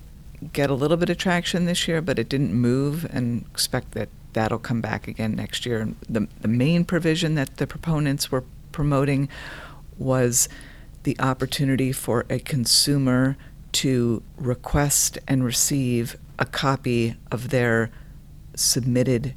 get 0.53 0.69
a 0.69 0.73
little 0.73 0.97
bit 0.97 1.09
of 1.09 1.17
traction 1.17 1.65
this 1.65 1.87
year, 1.87 2.01
but 2.01 2.17
it 2.17 2.27
didn't 2.27 2.53
move, 2.53 3.05
and 3.13 3.45
expect 3.51 3.91
that 3.91 4.09
that'll 4.33 4.59
come 4.59 4.81
back 4.81 5.07
again 5.07 5.35
next 5.35 5.65
year. 5.65 5.81
And 5.81 5.95
The, 6.09 6.27
the 6.41 6.47
main 6.47 6.85
provision 6.85 7.35
that 7.35 7.57
the 7.57 7.67
proponents 7.67 8.31
were 8.31 8.43
promoting 8.71 9.29
was 9.97 10.49
the 11.03 11.15
opportunity 11.19 11.91
for 11.91 12.25
a 12.29 12.39
consumer 12.39 13.37
to 13.73 14.23
request 14.37 15.17
and 15.27 15.43
receive 15.43 16.17
a 16.39 16.45
copy 16.45 17.15
of 17.31 17.49
their 17.49 17.91
submitted 18.55 19.33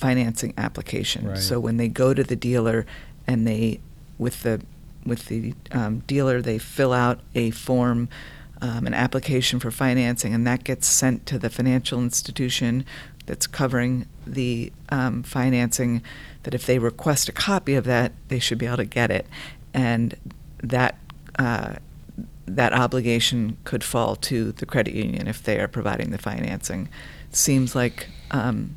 financing 0.00 0.54
application. 0.56 1.28
Right. 1.28 1.38
So 1.38 1.60
when 1.60 1.76
they 1.76 1.88
go 1.88 2.14
to 2.14 2.24
the 2.24 2.36
dealer 2.36 2.86
and 3.26 3.46
they, 3.46 3.80
with 4.18 4.42
the 4.42 4.62
with 5.04 5.26
the 5.26 5.54
um, 5.72 6.00
dealer, 6.06 6.42
they 6.42 6.58
fill 6.58 6.92
out 6.92 7.20
a 7.34 7.50
form, 7.50 8.08
um, 8.60 8.86
an 8.86 8.94
application 8.94 9.60
for 9.60 9.70
financing, 9.70 10.34
and 10.34 10.46
that 10.46 10.64
gets 10.64 10.86
sent 10.86 11.26
to 11.26 11.38
the 11.38 11.50
financial 11.50 12.00
institution 12.00 12.84
that's 13.26 13.46
covering 13.46 14.06
the 14.26 14.72
um, 14.88 15.22
financing. 15.22 16.02
That 16.42 16.54
if 16.54 16.64
they 16.64 16.78
request 16.78 17.28
a 17.28 17.32
copy 17.32 17.74
of 17.74 17.84
that, 17.84 18.12
they 18.28 18.38
should 18.38 18.58
be 18.58 18.66
able 18.66 18.78
to 18.78 18.84
get 18.84 19.10
it, 19.10 19.26
and 19.74 20.16
that. 20.62 20.96
Uh, 21.38 21.74
that 22.46 22.72
obligation 22.72 23.56
could 23.62 23.84
fall 23.84 24.16
to 24.16 24.50
the 24.50 24.66
credit 24.66 24.92
union 24.92 25.28
if 25.28 25.40
they 25.40 25.60
are 25.60 25.68
providing 25.68 26.10
the 26.10 26.18
financing. 26.18 26.88
Seems 27.30 27.76
like 27.76 28.08
um, 28.32 28.74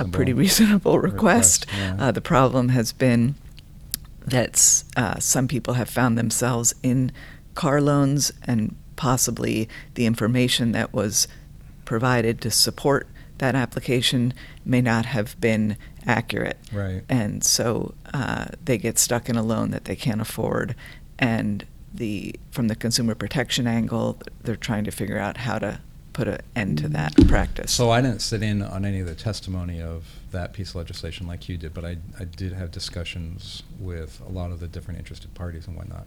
a 0.00 0.04
pretty 0.04 0.32
reasonable 0.32 0.98
request. 0.98 1.66
request, 1.66 1.66
yeah. 1.78 1.96
Uh, 1.98 2.12
the 2.12 2.20
problem 2.20 2.70
has 2.70 2.92
been 2.92 3.34
that 4.26 4.84
uh, 4.96 5.18
some 5.18 5.48
people 5.48 5.74
have 5.74 5.88
found 5.88 6.16
themselves 6.16 6.74
in 6.82 7.12
car 7.54 7.80
loans 7.80 8.32
and 8.44 8.74
possibly 8.96 9.68
the 9.94 10.06
information 10.06 10.72
that 10.72 10.92
was 10.92 11.28
provided 11.84 12.40
to 12.40 12.50
support 12.50 13.06
that 13.38 13.54
application 13.54 14.32
may 14.64 14.80
not 14.80 15.06
have 15.06 15.38
been 15.40 15.76
accurate. 16.06 16.58
Right. 16.72 17.02
And 17.08 17.42
so 17.44 17.94
uh, 18.12 18.46
they 18.64 18.78
get 18.78 18.98
stuck 18.98 19.28
in 19.28 19.36
a 19.36 19.42
loan 19.42 19.70
that 19.70 19.84
they 19.84 19.96
can't 19.96 20.20
afford. 20.20 20.74
And 21.18 21.66
the 21.92 22.34
from 22.50 22.68
the 22.68 22.74
consumer 22.74 23.14
protection 23.14 23.66
angle, 23.66 24.20
they're 24.42 24.56
trying 24.56 24.84
to 24.84 24.90
figure 24.90 25.18
out 25.18 25.38
how 25.38 25.58
to 25.58 25.80
put 26.14 26.28
an 26.28 26.40
end 26.56 26.78
to 26.78 26.88
that 26.88 27.14
practice. 27.28 27.72
So 27.72 27.90
I 27.90 28.00
didn't 28.00 28.22
sit 28.22 28.42
in 28.42 28.62
on 28.62 28.84
any 28.86 29.00
of 29.00 29.06
the 29.06 29.14
testimony 29.14 29.82
of 29.82 30.06
that 30.30 30.52
piece 30.54 30.70
of 30.70 30.76
legislation 30.76 31.26
like 31.26 31.48
you 31.48 31.58
did, 31.58 31.74
but 31.74 31.84
I, 31.84 31.98
I 32.18 32.24
did 32.24 32.52
have 32.52 32.70
discussions 32.70 33.62
with 33.78 34.22
a 34.26 34.30
lot 34.30 34.50
of 34.50 34.60
the 34.60 34.68
different 34.68 34.98
interested 34.98 35.34
parties 35.34 35.66
and 35.66 35.76
whatnot. 35.76 36.06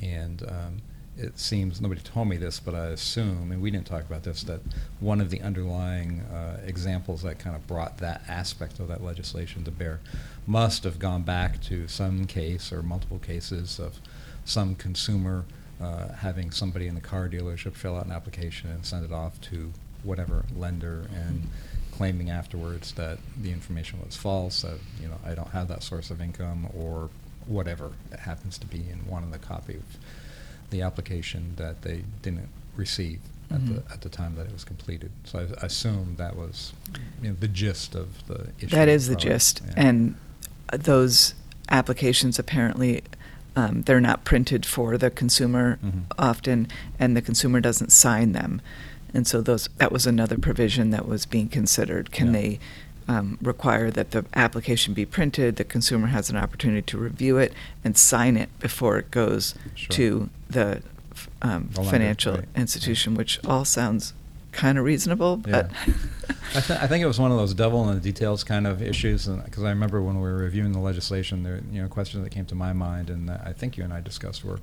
And 0.00 0.42
um, 0.48 0.82
it 1.18 1.38
seems, 1.38 1.80
nobody 1.80 2.00
told 2.00 2.28
me 2.28 2.36
this, 2.36 2.60
but 2.60 2.74
I 2.74 2.86
assume, 2.86 3.50
and 3.50 3.60
we 3.60 3.72
didn't 3.72 3.88
talk 3.88 4.04
about 4.04 4.22
this, 4.22 4.44
that 4.44 4.60
one 5.00 5.20
of 5.20 5.30
the 5.30 5.40
underlying 5.42 6.20
uh, 6.20 6.60
examples 6.64 7.22
that 7.22 7.40
kind 7.40 7.56
of 7.56 7.66
brought 7.66 7.98
that 7.98 8.22
aspect 8.28 8.78
of 8.78 8.86
that 8.88 9.02
legislation 9.02 9.64
to 9.64 9.72
bear 9.72 9.98
must 10.46 10.84
have 10.84 11.00
gone 11.00 11.22
back 11.22 11.60
to 11.62 11.88
some 11.88 12.26
case 12.26 12.72
or 12.72 12.82
multiple 12.82 13.18
cases 13.18 13.80
of 13.80 13.98
some 14.44 14.76
consumer 14.76 15.44
uh, 15.80 16.08
having 16.12 16.50
somebody 16.50 16.86
in 16.86 16.94
the 16.94 17.00
car 17.00 17.28
dealership 17.28 17.74
fill 17.74 17.96
out 17.96 18.06
an 18.06 18.12
application 18.12 18.70
and 18.70 18.84
send 18.84 19.04
it 19.04 19.12
off 19.12 19.40
to 19.42 19.72
whatever 20.02 20.44
lender 20.56 21.08
and 21.14 21.48
claiming 21.92 22.30
afterwards 22.30 22.92
that 22.92 23.18
the 23.40 23.50
information 23.52 23.98
was 24.04 24.16
false, 24.16 24.62
that, 24.62 24.78
you 25.00 25.08
know, 25.08 25.18
I 25.26 25.34
don't 25.34 25.50
have 25.50 25.68
that 25.68 25.82
source 25.82 26.10
of 26.10 26.20
income 26.20 26.68
or 26.76 27.10
whatever 27.46 27.92
it 28.12 28.20
happens 28.20 28.58
to 28.58 28.66
be 28.66 28.78
in 28.90 28.98
one 29.08 29.22
of 29.24 29.32
the 29.32 29.38
copy 29.38 29.74
of 29.74 29.82
the 30.70 30.82
application 30.82 31.54
that 31.56 31.82
they 31.82 32.04
didn't 32.22 32.48
receive 32.76 33.20
at 33.50 33.60
Mhm. 33.60 33.66
the, 33.86 33.92
at 33.92 34.00
the 34.02 34.08
time 34.10 34.34
that 34.36 34.46
it 34.46 34.52
was 34.52 34.62
completed. 34.64 35.10
So 35.24 35.38
I, 35.40 35.42
I 35.62 35.66
assume 35.66 36.14
that 36.18 36.36
was, 36.36 36.72
you 37.22 37.30
know, 37.30 37.36
the 37.40 37.48
gist 37.48 37.94
of 37.94 38.26
the 38.28 38.48
issue. 38.58 38.68
That 38.76 38.88
is 38.88 39.08
the 39.08 39.16
gist. 39.16 39.62
Yeah. 39.66 39.72
And 39.76 40.14
those 40.70 41.34
applications 41.70 42.38
apparently, 42.38 43.02
um, 43.58 43.82
they're 43.82 44.00
not 44.00 44.24
printed 44.24 44.64
for 44.64 44.96
the 44.96 45.10
consumer 45.10 45.78
Mhm. 45.84 46.02
often, 46.18 46.68
and 46.98 47.16
the 47.16 47.22
consumer 47.22 47.60
doesn't 47.60 47.90
sign 47.90 48.32
them. 48.32 48.60
And 49.14 49.26
so 49.26 49.40
those, 49.40 49.68
that 49.78 49.90
was 49.90 50.06
another 50.06 50.38
provision 50.38 50.90
that 50.90 51.08
was 51.08 51.26
being 51.26 51.48
considered. 51.48 52.10
Can 52.12 52.26
Yeah. 52.28 52.32
they 52.40 52.58
um, 53.10 53.38
require 53.40 53.90
that 53.90 54.10
the 54.10 54.26
application 54.34 54.92
be 54.92 55.06
printed, 55.06 55.56
the 55.56 55.64
consumer 55.64 56.08
has 56.08 56.28
an 56.28 56.36
opportunity 56.36 56.82
to 56.82 56.98
review 56.98 57.38
it 57.38 57.54
and 57.82 57.96
sign 57.96 58.36
it 58.36 58.50
before 58.60 58.98
it 58.98 59.10
goes 59.10 59.54
Sure. 59.74 59.88
to 59.96 60.28
the 60.50 60.82
um, 61.40 61.70
The 61.72 61.80
lender, 61.80 61.90
financial 61.90 62.34
right. 62.34 62.44
institution, 62.54 63.14
which 63.14 63.40
all 63.46 63.64
sounds 63.64 64.12
kind 64.58 64.78
of 64.78 64.84
reasonable, 64.84 65.36
but. 65.36 65.70
Yeah. 65.70 65.94
I, 66.54 66.60
th- 66.60 66.80
I 66.80 66.86
think 66.86 67.04
it 67.04 67.06
was 67.06 67.20
one 67.20 67.30
of 67.30 67.36
those 67.36 67.52
devil 67.52 67.86
in 67.88 67.94
the 67.94 68.00
details 68.00 68.42
kind 68.42 68.66
of 68.66 68.80
issues, 68.82 69.26
because 69.26 69.64
I 69.64 69.68
remember 69.68 70.00
when 70.00 70.16
we 70.16 70.22
were 70.22 70.36
reviewing 70.36 70.72
the 70.72 70.78
legislation, 70.78 71.42
there 71.42 71.60
you 71.70 71.82
know 71.82 71.88
questions 71.88 72.24
that 72.24 72.30
came 72.30 72.46
to 72.46 72.54
my 72.54 72.72
mind, 72.72 73.10
and 73.10 73.28
that 73.28 73.42
I 73.46 73.52
think 73.52 73.76
you 73.76 73.84
and 73.84 73.92
I 73.92 74.00
discussed 74.00 74.44
were 74.44 74.58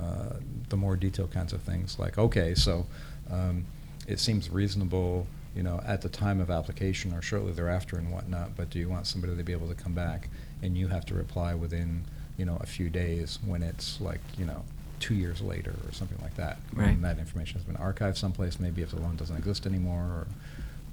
uh, 0.00 0.36
the 0.68 0.76
more 0.76 0.94
detailed 0.94 1.32
kinds 1.32 1.54
of 1.54 1.62
things, 1.62 1.98
like 1.98 2.18
okay, 2.18 2.54
so 2.54 2.86
um, 3.30 3.64
it 4.06 4.20
seems 4.20 4.50
reasonable, 4.50 5.26
you 5.56 5.62
know, 5.62 5.80
at 5.86 6.02
the 6.02 6.08
time 6.10 6.38
of 6.38 6.50
application 6.50 7.14
or 7.14 7.22
shortly 7.22 7.52
thereafter 7.52 7.96
and 7.96 8.12
whatnot, 8.12 8.54
but 8.54 8.68
do 8.68 8.78
you 8.78 8.88
want 8.90 9.06
somebody 9.06 9.34
to 9.34 9.42
be 9.42 9.52
able 9.52 9.68
to 9.68 9.74
come 9.74 9.94
back 9.94 10.28
and 10.62 10.76
you 10.76 10.88
have 10.88 11.06
to 11.06 11.14
reply 11.14 11.54
within 11.54 12.04
you 12.36 12.44
know 12.44 12.58
a 12.60 12.66
few 12.66 12.88
days 12.88 13.38
when 13.44 13.62
it's 13.62 14.00
like 14.00 14.20
you 14.38 14.44
know 14.44 14.62
two 15.02 15.14
years 15.14 15.40
later 15.42 15.74
or 15.86 15.92
something 15.92 16.18
like 16.22 16.36
that, 16.36 16.58
Right. 16.72 16.86
when 16.92 17.02
that 17.02 17.18
information 17.18 17.58
has 17.58 17.64
been 17.64 17.76
archived 17.76 18.16
someplace, 18.16 18.58
maybe 18.60 18.82
if 18.82 18.90
the 18.90 19.00
loan 19.00 19.16
doesn't 19.16 19.36
exist 19.36 19.66
anymore, 19.66 20.02
or 20.04 20.26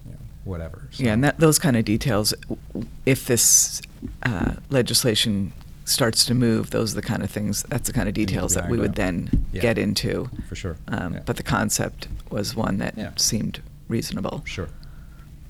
you 0.06 0.12
know, 0.14 0.18
whatever. 0.44 0.88
So- 0.92 1.04
Yeah, 1.04 1.14
and 1.14 1.24
that, 1.24 1.40
those 1.40 1.60
kind 1.60 1.78
of 1.78 1.86
details, 1.86 2.34
w- 2.50 2.60
w- 2.74 2.88
if 3.06 3.26
this 3.28 3.82
uh, 4.24 4.54
legislation 4.70 5.54
starts 5.86 6.26
to 6.26 6.34
move, 6.34 6.72
those 6.72 6.94
are 6.94 6.96
the 6.96 7.02
kind 7.02 7.24
of 7.24 7.30
things, 7.30 7.64
that's 7.70 7.88
the 7.88 7.94
kind 7.94 8.08
of 8.08 8.14
details 8.16 8.54
that 8.56 8.68
we 8.70 8.78
would 8.78 8.90
out. 8.92 8.96
then 8.96 9.46
Yeah. 9.52 9.62
get 9.62 9.78
into. 9.78 10.30
For 10.48 10.56
sure, 10.56 10.76
Um, 10.88 11.14
yeah. 11.14 11.20
But 11.26 11.38
the 11.38 11.44
concept 11.44 12.08
was 12.30 12.56
one 12.56 12.78
that 12.80 12.96
Yeah. 12.98 13.12
seemed 13.16 13.60
reasonable. 13.88 14.42
Sure. 14.46 14.70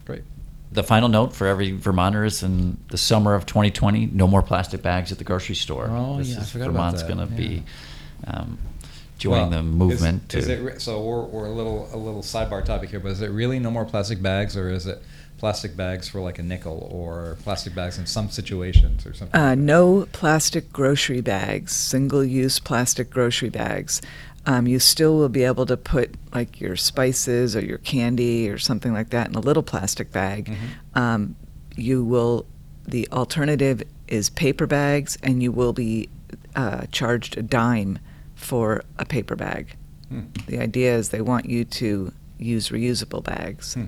Great. 0.06 0.24
The 0.72 0.84
final 0.84 1.10
note 1.10 1.34
for 1.34 1.48
every 1.48 1.72
Vermonter 1.72 2.24
is 2.26 2.44
in 2.44 2.78
the 2.90 2.98
summer 2.98 3.34
of 3.36 3.46
2020, 3.46 4.06
no 4.08 4.28
more 4.28 4.42
plastic 4.42 4.82
bags 4.82 5.12
at 5.12 5.18
the 5.18 5.24
grocery 5.26 5.56
store. 5.56 5.88
Oh, 5.90 6.18
This 6.20 6.30
yeah, 6.30 6.40
I 6.42 6.44
forgot 6.44 6.70
about 6.70 6.74
Vermont's 6.94 7.04
going 7.04 7.18
to 7.28 7.34
yeah. 7.34 7.48
be 7.50 7.64
um, 8.28 8.58
join 9.18 9.32
Well, 9.34 9.50
the 9.50 9.64
movement. 9.64 10.34
Is, 10.34 10.46
is 10.46 10.50
it 10.50 10.62
re- 10.62 10.80
so? 10.80 11.02
We're, 11.04 11.24
we're 11.26 11.46
a 11.46 11.52
little 11.52 11.90
a 11.94 11.98
little 11.98 12.22
sidebar 12.22 12.64
topic 12.64 12.90
here, 12.90 13.00
but 13.00 13.12
is 13.12 13.22
it 13.22 13.30
really 13.30 13.60
no 13.60 13.72
more 13.72 13.86
plastic 13.86 14.22
bags, 14.22 14.58
or 14.58 14.70
is 14.70 14.88
it 14.88 15.02
plastic 15.38 15.78
bags 15.78 16.10
for 16.10 16.22
like 16.22 16.40
a 16.40 16.44
nickel, 16.44 16.90
or 16.92 17.38
plastic 17.44 17.76
bags 17.76 17.98
in 17.98 18.06
some 18.06 18.30
situations, 18.30 19.06
or 19.06 19.14
something? 19.14 19.40
Uh, 19.40 19.50
like 19.50 19.60
no 19.60 20.08
plastic 20.12 20.72
grocery 20.74 21.22
bags, 21.22 21.74
single 21.76 22.24
use 22.24 22.60
plastic 22.60 23.10
grocery 23.10 23.50
bags. 23.50 24.02
Um, 24.46 24.68
you 24.68 24.80
still 24.80 25.18
will 25.18 25.30
be 25.30 25.44
able 25.44 25.66
to 25.66 25.78
put 25.78 26.16
like 26.34 26.60
your 26.62 26.76
spices 26.76 27.56
or 27.56 27.60
your 27.64 27.78
candy 27.80 28.50
or 28.50 28.58
something 28.58 28.94
like 28.94 29.10
that 29.10 29.28
in 29.28 29.36
a 29.36 29.40
little 29.42 29.64
plastic 29.64 30.12
bag. 30.12 30.46
Mhm. 30.46 31.00
Um, 31.00 31.36
you 31.76 32.04
will, 32.04 32.46
the 32.88 33.08
alternative 33.12 33.84
is 34.08 34.30
paper 34.30 34.66
bags, 34.66 35.18
and 35.22 35.44
you 35.44 35.52
will 35.52 35.74
be 35.74 36.10
uh, 36.56 36.86
charged 36.92 37.38
a 37.38 37.42
dime 37.42 38.00
for 38.40 38.84
a 38.98 39.06
paper 39.06 39.36
bag. 39.36 39.76
Hmm. 40.08 40.22
The 40.48 40.60
idea 40.60 40.96
is 40.96 41.10
they 41.10 41.22
want 41.22 41.46
you 41.46 41.66
to 41.66 42.12
use 42.40 42.70
reusable 42.70 43.24
bags. 43.24 43.74
Hmm. 43.76 43.86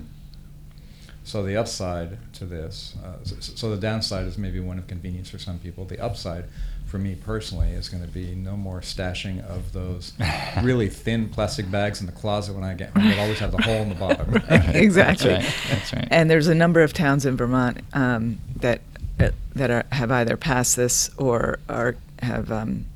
So 1.24 1.42
the 1.42 1.56
upside 1.56 2.18
to 2.34 2.44
this, 2.44 2.94
uh, 3.04 3.24
so, 3.24 3.36
so 3.40 3.70
the 3.70 3.80
downside 3.80 4.26
is 4.26 4.36
maybe 4.36 4.60
one 4.60 4.78
of 4.78 4.86
convenience 4.88 5.30
for 5.30 5.38
some 5.38 5.58
people. 5.58 5.84
The 5.84 6.00
upside, 6.00 6.44
for 6.86 6.98
me 6.98 7.14
personally, 7.14 7.70
is 7.70 7.88
going 7.88 8.02
to 8.02 8.08
be 8.08 8.34
no 8.34 8.56
more 8.56 8.80
stashing 8.80 9.44
of 9.48 9.72
those 9.72 10.12
really 10.62 10.88
thin 10.88 11.28
plastic 11.28 11.70
bags 11.70 12.00
in 12.00 12.06
the 12.06 12.12
closet 12.12 12.54
when 12.54 12.64
I 12.64 12.74
get 12.74 12.90
home 12.90 13.08
that 13.08 13.18
always 13.20 13.38
have 13.38 13.52
the 13.52 13.62
hole 13.62 13.82
in 13.82 13.88
the 13.88 13.94
bottom. 13.94 14.34
exactly. 14.74 15.30
That's 15.30 15.44
right. 15.44 15.70
That's 15.70 15.92
right. 15.94 16.08
And 16.10 16.28
there's 16.28 16.48
a 16.48 16.54
number 16.54 16.82
of 16.82 16.92
towns 16.92 17.24
in 17.24 17.36
Vermont 17.36 17.78
um, 17.92 18.38
that 18.56 18.80
uh, 19.20 19.30
that 19.54 19.70
are, 19.70 19.84
have 19.92 20.10
either 20.10 20.36
passed 20.36 20.76
this 20.76 21.08
or 21.18 21.60
are 21.68 21.94
have 22.20 22.50
um, 22.50 22.86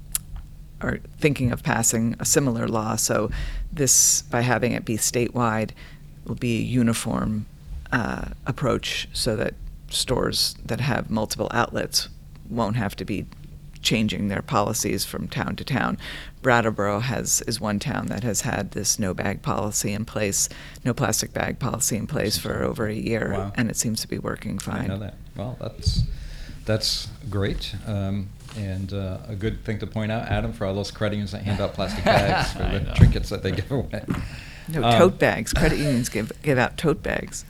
are 0.81 0.99
thinking 1.19 1.53
of 1.53 1.63
passing 1.63 2.15
a 2.21 2.25
similar 2.25 2.69
law. 2.69 2.97
So 2.97 3.31
this, 3.73 4.23
by 4.23 4.43
having 4.43 4.73
it 4.73 4.85
be 4.85 4.97
statewide, 4.97 5.71
will 6.27 6.35
be 6.35 6.59
a 6.59 6.63
uniform 6.63 7.47
uh, 7.93 8.27
approach, 8.47 9.09
so 9.13 9.37
that 9.37 9.55
stores 9.91 10.55
that 10.65 10.81
have 10.81 11.09
multiple 11.11 11.49
outlets 11.53 12.09
won't 12.51 12.77
have 12.77 12.97
to 12.97 13.05
be 13.05 13.27
changing 13.81 14.27
their 14.27 14.43
policies 14.43 15.05
from 15.05 15.29
town 15.29 15.55
to 15.55 15.63
town. 15.65 15.97
Brattleboro 16.43 16.99
has 17.01 17.41
is 17.43 17.61
one 17.61 17.79
town 17.79 18.07
that 18.07 18.25
has 18.25 18.41
had 18.41 18.73
this 18.73 18.99
no 18.99 19.15
bag 19.15 19.43
policy 19.43 19.93
in 19.93 20.05
place, 20.05 20.49
no 20.85 20.93
plastic 20.93 21.33
bag 21.33 21.61
policy 21.61 21.97
in 21.97 22.09
place 22.09 22.37
for 22.37 22.65
over 22.65 22.87
a 22.89 22.95
year, 22.95 23.33
Wow. 23.33 23.53
and 23.55 23.71
it 23.71 23.77
seems 23.77 24.01
to 24.01 24.09
be 24.09 24.19
working 24.19 24.59
fine. 24.59 24.83
didn't 24.89 24.99
know 24.99 25.05
that. 25.07 25.15
Well, 25.37 25.57
that's 25.61 26.03
that's 26.65 27.07
great. 27.31 27.77
Um, 27.87 28.29
and 28.57 28.93
uh, 28.93 29.19
a 29.29 29.35
good 29.35 29.65
thing 29.65 29.79
to 29.81 29.87
point 29.87 30.11
out, 30.13 30.29
Adam, 30.29 30.53
for 30.53 30.65
all 30.67 30.75
those 30.75 30.91
credit 30.91 31.17
unions 31.17 31.33
that 31.33 31.43
hand 31.43 31.61
out 31.61 31.75
plastic 31.75 32.05
bags 32.07 32.53
for 32.53 32.59
the 32.61 32.93
trinkets 32.95 33.29
that 33.31 33.43
they 33.43 33.53
give 33.53 33.71
away. 33.71 34.05
No 34.69 34.83
Um, 34.83 34.99
tote 34.99 35.19
bags. 35.21 35.53
Credit 35.53 35.79
unions 35.79 36.09
give 36.09 36.33
give 36.43 36.59
out 36.59 36.77
tote 36.77 37.01
bags. 37.01 37.45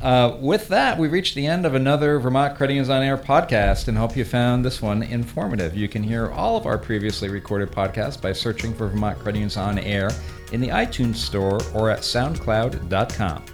Uh, 0.00 0.36
with 0.40 0.68
that, 0.68 0.98
we've 0.98 1.12
reached 1.12 1.34
the 1.34 1.46
end 1.46 1.66
of 1.66 1.74
another 1.74 2.18
Vermont 2.18 2.56
Credit 2.56 2.72
Unions 2.74 2.88
on 2.88 3.02
Air 3.02 3.18
podcast 3.18 3.88
and 3.88 3.98
hope 3.98 4.16
you 4.16 4.24
found 4.24 4.64
this 4.64 4.80
one 4.80 5.02
informative. 5.02 5.76
You 5.76 5.88
can 5.88 6.02
hear 6.02 6.30
all 6.30 6.56
of 6.56 6.64
our 6.64 6.78
previously 6.78 7.28
recorded 7.28 7.70
podcasts 7.70 8.20
by 8.20 8.32
searching 8.32 8.72
for 8.74 8.88
Vermont 8.88 9.18
Credit 9.18 9.38
Unions 9.38 9.58
on 9.58 9.78
Air 9.78 10.10
in 10.52 10.60
the 10.62 10.68
iTunes 10.68 11.16
Store 11.16 11.60
or 11.74 11.90
at 11.90 12.00
SoundCloud.com. 12.00 13.44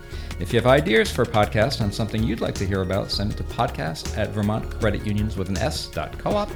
If 0.43 0.53
you 0.53 0.59
have 0.59 0.67
ideas 0.67 1.09
for 1.09 1.23
a 1.23 1.27
podcast 1.27 1.81
on 1.81 1.93
something 1.93 2.21
you'd 2.21 2.41
like 2.41 2.57
to 2.57 2.67
hear 2.67 2.83
about, 2.83 3.13
send 3.13 3.31
it 3.31 3.37
to 3.37 3.45
podcast 3.45 4.19
at 4.19 4.31
Vermont 4.31 4.69
Credit 4.81 5.07
Unions 5.07 5.37
with 5.37 5.49
an 5.49 5.57
S 5.57 5.87
dot 5.87 6.19
co-op. 6.19 6.51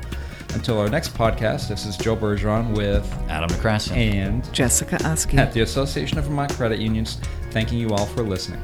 Until 0.54 0.80
our 0.80 0.88
next 0.88 1.14
podcast, 1.14 1.68
this 1.68 1.86
is 1.86 1.96
Joe 1.96 2.16
Bergeron 2.16 2.76
with 2.76 3.08
Adam 3.28 3.48
McCracken. 3.48 3.96
and 3.96 4.52
Jessica 4.52 4.98
Oski. 5.06 5.38
at 5.38 5.52
the 5.52 5.60
Association 5.60 6.18
of 6.18 6.24
Vermont 6.24 6.52
Credit 6.54 6.80
Unions, 6.80 7.20
thanking 7.52 7.78
you 7.78 7.90
all 7.90 8.06
for 8.06 8.24
listening. 8.24 8.60